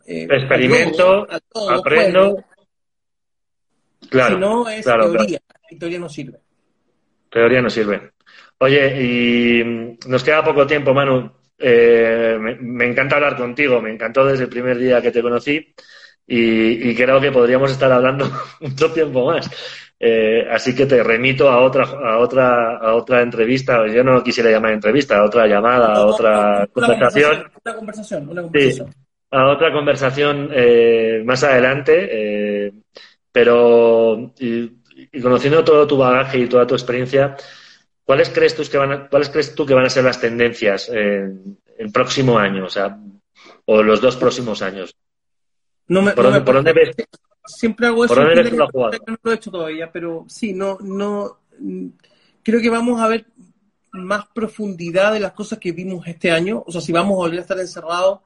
[0.06, 1.28] Eh, Experimento,
[1.70, 2.43] aprendo.
[4.10, 4.36] Claro.
[4.36, 5.41] Si no, es teoría.
[5.78, 6.39] Teoría no sirve.
[7.30, 8.12] Teoría no sirve.
[8.60, 9.64] Oye, y
[10.08, 11.32] nos queda poco tiempo, Manu.
[11.58, 15.74] Eh, me, encanta hablar contigo, me encantó desde el primer día que te conocí
[16.28, 18.30] y, y creo que podríamos estar hablando
[18.62, 19.49] mucho tiempo más.
[19.99, 23.87] Eh, así que te remito a otra, a otra, a otra entrevista.
[23.87, 27.51] Yo no lo quisiera llamar entrevista, a otra llamada, a otra conversación.
[27.63, 28.93] Una conversación, una conversación.
[29.31, 32.09] a otra conversación eh, más adelante.
[32.11, 32.73] Eh,
[33.31, 34.71] pero y,
[35.21, 37.35] conociendo todo tu bagaje y toda tu experiencia,
[38.03, 41.57] ¿cuáles crees tú que van cuáles crees tú que van a ser las tendencias en
[41.77, 42.97] el próximo año, o sea,
[43.65, 44.95] o los dos próximos años?
[45.87, 46.95] No me, ¿Por, ¿por dónde ves?
[47.45, 48.15] Siempre hago eso.
[48.15, 51.39] No lo he hecho todavía, pero sí, no, no.
[52.43, 53.25] Creo que vamos a ver
[53.91, 56.63] más profundidad de las cosas que vimos este año.
[56.65, 58.19] O sea, si vamos a volver a estar encerrados,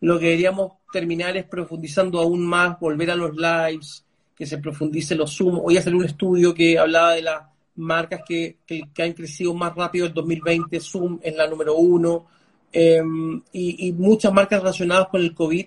[0.00, 4.04] lo que deberíamos terminar es profundizando aún más, volver a los lives,
[4.34, 5.60] que se profundice los Zoom.
[5.62, 7.42] Hoy hacer un estudio que hablaba de las
[7.76, 10.80] marcas que, que, han crecido más rápido en 2020.
[10.80, 12.26] Zoom es la número uno.
[12.72, 15.66] Em, y, y muchas marcas relacionadas con el COVID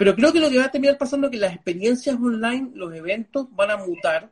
[0.00, 2.94] pero creo que lo que va a terminar pasando es que las experiencias online, los
[2.94, 4.30] eventos van a mutar,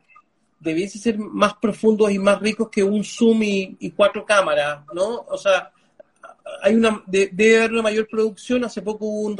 [0.59, 5.27] debiese ser más profundos y más ricos que un Zoom y, cuatro cámaras, ¿no?
[5.29, 5.71] O sea,
[6.63, 8.65] hay una debe haber una mayor producción.
[8.65, 9.37] Hace poco un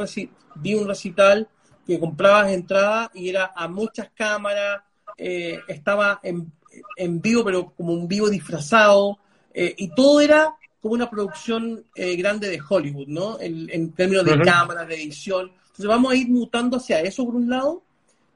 [0.54, 1.48] vi un recital
[1.84, 4.82] que comprabas entrada y era a muchas cámaras,
[5.18, 6.52] eh, estaba en,
[6.94, 9.18] en, vivo, pero como un vivo disfrazado,
[9.52, 13.36] eh, y todo era como una producción eh, grande de Hollywood, ¿no?
[13.40, 15.58] En, términos de cámaras, de edición.
[15.80, 17.82] Entonces vamos a ir mutando hacia eso por un lado,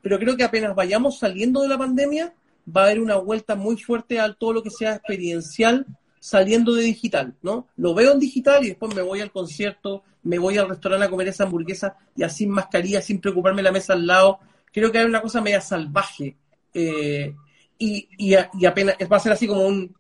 [0.01, 2.33] pero creo que apenas vayamos saliendo de la pandemia,
[2.75, 5.85] va a haber una vuelta muy fuerte a todo lo que sea experiencial
[6.19, 7.69] saliendo de digital, ¿no?
[7.77, 11.11] Lo veo en digital y después me voy al concierto, me voy al restaurante a
[11.11, 14.39] comer esa hamburguesa ya sin mascarilla, sin preocuparme la mesa al lado.
[14.73, 16.39] Creo que hay una cosa media salvaje
[16.73, 17.35] eh,
[17.77, 19.95] y, y apenas va a ser así como un...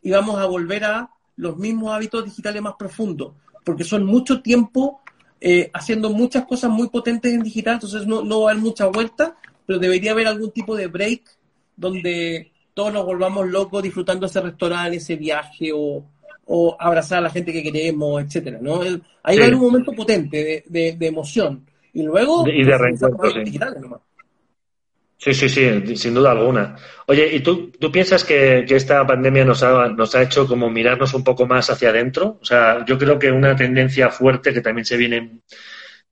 [0.00, 5.01] y vamos a volver a los mismos hábitos digitales más profundos, porque son mucho tiempo
[5.44, 8.86] eh, haciendo muchas cosas muy potentes en digital, entonces no, no va a haber mucha
[8.86, 9.36] vuelta,
[9.66, 11.22] pero debería haber algún tipo de break
[11.76, 16.06] donde todos nos volvamos locos disfrutando ese restaurante, ese viaje o,
[16.78, 18.82] abrazar a la gente que queremos, etcétera, ¿no?
[18.82, 21.66] Ahí va a haber un momento potente de, de, emoción.
[21.92, 22.46] Y luego...
[22.46, 24.00] y de reencuentro, digitales nomás.
[25.22, 26.74] Sí, sí, sí, sin duda alguna.
[27.06, 31.14] Oye, ¿y tú, tú piensas que, esta pandemia nos ha, nos ha hecho como mirarnos
[31.14, 32.38] un poco más hacia adentro?
[32.42, 35.42] O sea, yo creo que una tendencia fuerte que también se viene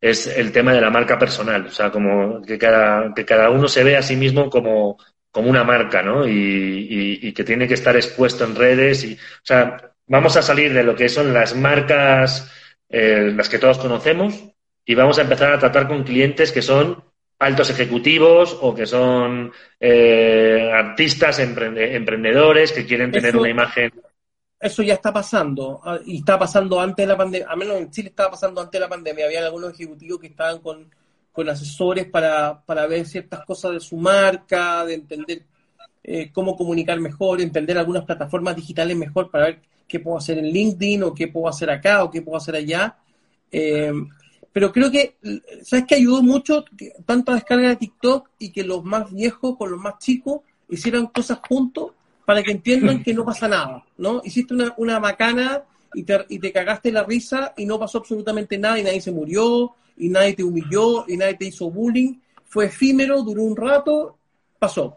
[0.01, 1.67] es el tema de la marca personal.
[1.67, 4.97] O sea, como que cada, que cada uno se ve a sí mismo como,
[5.33, 6.29] como una marca, ¿no?
[6.29, 9.03] Y, y, que tiene que estar expuesto en redes.
[9.05, 12.49] Y, o sea, vamos a salir de lo que son las marcas,
[12.89, 14.41] eh, las que todos conocemos,
[14.85, 17.10] y vamos a empezar a tratar con clientes que son
[17.41, 23.91] altos ejecutivos o que son eh, artistas, emprendedores que quieren tener una imagen.
[24.61, 27.91] Eso ya está pasando ah, y está pasando antes de la pandemia, a menos en
[27.91, 29.25] Chile estaba pasando antes de la pandemia.
[29.25, 30.91] Había algunos ejecutivos que estaban con,
[31.49, 35.43] asesores para, para, ver ciertas cosas de su marca, de entender
[36.05, 40.45] eh, cómo comunicar mejor, entender algunas plataformas digitales mejor para ver qué puedo hacer en
[40.45, 42.99] LinkedIn o qué puedo hacer acá o qué puedo hacer allá.
[43.51, 43.91] Eh,
[44.53, 45.17] pero creo que,
[45.63, 46.65] ¿sabes que ayudó mucho
[47.07, 51.41] tanta descarga de TikTok y que los más viejos con los más chicos hicieran cosas
[51.49, 51.93] juntos
[52.25, 54.21] para que entiendan que no pasa nada, ¿no?
[54.25, 55.63] Hiciste una, una macana
[55.95, 59.13] y te, y te cagaste la risa y no pasó absolutamente nada y nadie se
[59.13, 62.15] murió y nadie te humilló y nadie te hizo bullying.
[62.45, 64.19] Fue efímero, duró un rato,
[64.59, 64.97] pasó.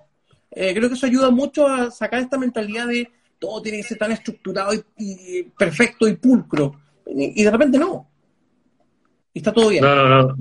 [0.51, 3.09] Eh, creo que eso ayuda mucho a sacar esta mentalidad de
[3.43, 6.79] todo tiene que ser tan estructurado y, perfecto y pulcro.
[7.05, 8.07] Y, de repente no.
[9.33, 9.83] Y está todo bien.
[9.83, 10.35] No, no, no.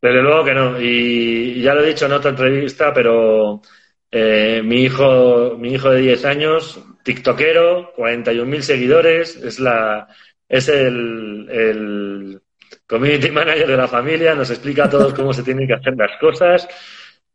[0.00, 0.80] Desde luego que no.
[0.80, 3.62] Y ya lo he dicho en otra entrevista, pero
[4.10, 10.06] eh, mi hijo, mi hijo de 10 años, tiktokero, 41.000 seguidores, es la,
[10.48, 12.40] es el, el,
[12.86, 16.18] community manager de la familia, nos explica a todos cómo se tienen que hacer las
[16.20, 16.68] cosas.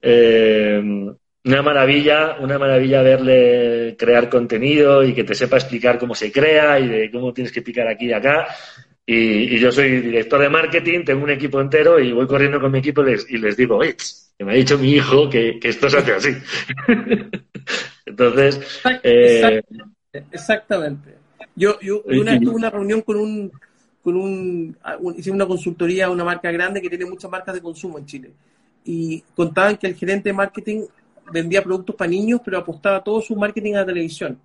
[0.01, 0.81] Eh,
[1.43, 6.79] una maravilla, una maravilla verle crear contenido y que te sepa explicar cómo se crea
[6.79, 8.47] y de cómo tienes que picar aquí y acá.
[9.13, 12.79] Y, yo soy director de marketing, tengo un equipo entero y voy corriendo con mi
[12.79, 15.97] equipo y les, y les digo, que me ha dicho mi hijo que, esto se
[15.97, 16.29] hace así.
[18.05, 18.81] Entonces.
[19.03, 19.61] Eh,
[20.31, 21.15] exactamente.
[21.53, 23.51] Yo, yo una vez tuve una reunión con un,
[24.01, 24.77] con un,
[25.17, 28.31] hice una consultoría a una marca grande que tiene muchas marcas de consumo en Chile.
[28.85, 30.85] Y contaban que el gerente de marketing
[31.33, 34.39] vendía productos para niños, pero apostaba todo su marketing a la televisión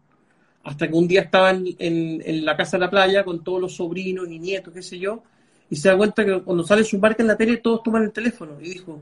[0.66, 4.28] hasta que un día estaban en, la casa de la playa con todos los sobrinos
[4.28, 5.22] y nietos, qué sé yo,
[5.70, 8.12] y se da cuenta que cuando sale su marca en la tele todos toman el
[8.12, 8.58] teléfono.
[8.60, 9.00] Y dijo,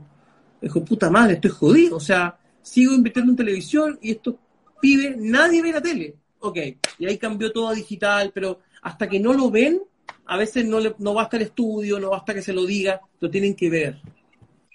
[0.61, 1.97] dijo, puta madre, estoy jodido.
[1.97, 4.37] O sea, sigo invirtiendo en televisión y esto
[4.79, 6.13] pide, nadie ve la tele.
[6.39, 6.57] Ok,
[6.99, 9.81] y ahí cambió todo a digital, pero hasta que no lo ven,
[10.27, 13.29] a veces no, le, no basta el estudio, no basta que se lo diga, lo
[13.31, 13.99] tienen que ver.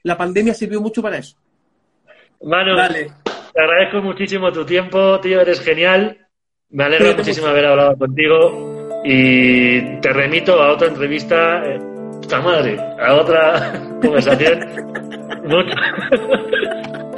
[0.03, 1.37] La pandemia sirvió mucho para eso.
[2.43, 3.13] Manu, Dale.
[3.55, 6.27] te agradezco muchísimo tu tiempo, tío, eres genial.
[6.73, 11.81] Me alegra muchísimo haber hablado contigo y te remito a otra entrevista, eh,
[12.23, 14.61] puta madre, a otra conversación.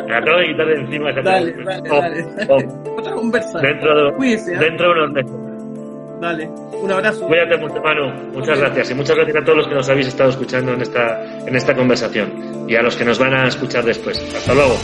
[0.07, 2.25] Me acabo de quitar de encima esa Dale, dale, dale.
[2.97, 3.63] Otra conversación.
[3.63, 4.59] Dentro de, ¿eh?
[4.59, 5.33] dentro de unos meses.
[6.21, 6.49] Dale,
[6.83, 7.27] un abrazo.
[7.27, 8.13] Cuídate mucho, Manu.
[8.33, 8.91] Muchas gracias.
[8.91, 11.75] Y muchas gracias a todos los que nos habéis estado escuchando en esta, en esta
[11.75, 14.19] conversación y a los que nos van a escuchar después.
[14.35, 14.77] Hasta luego.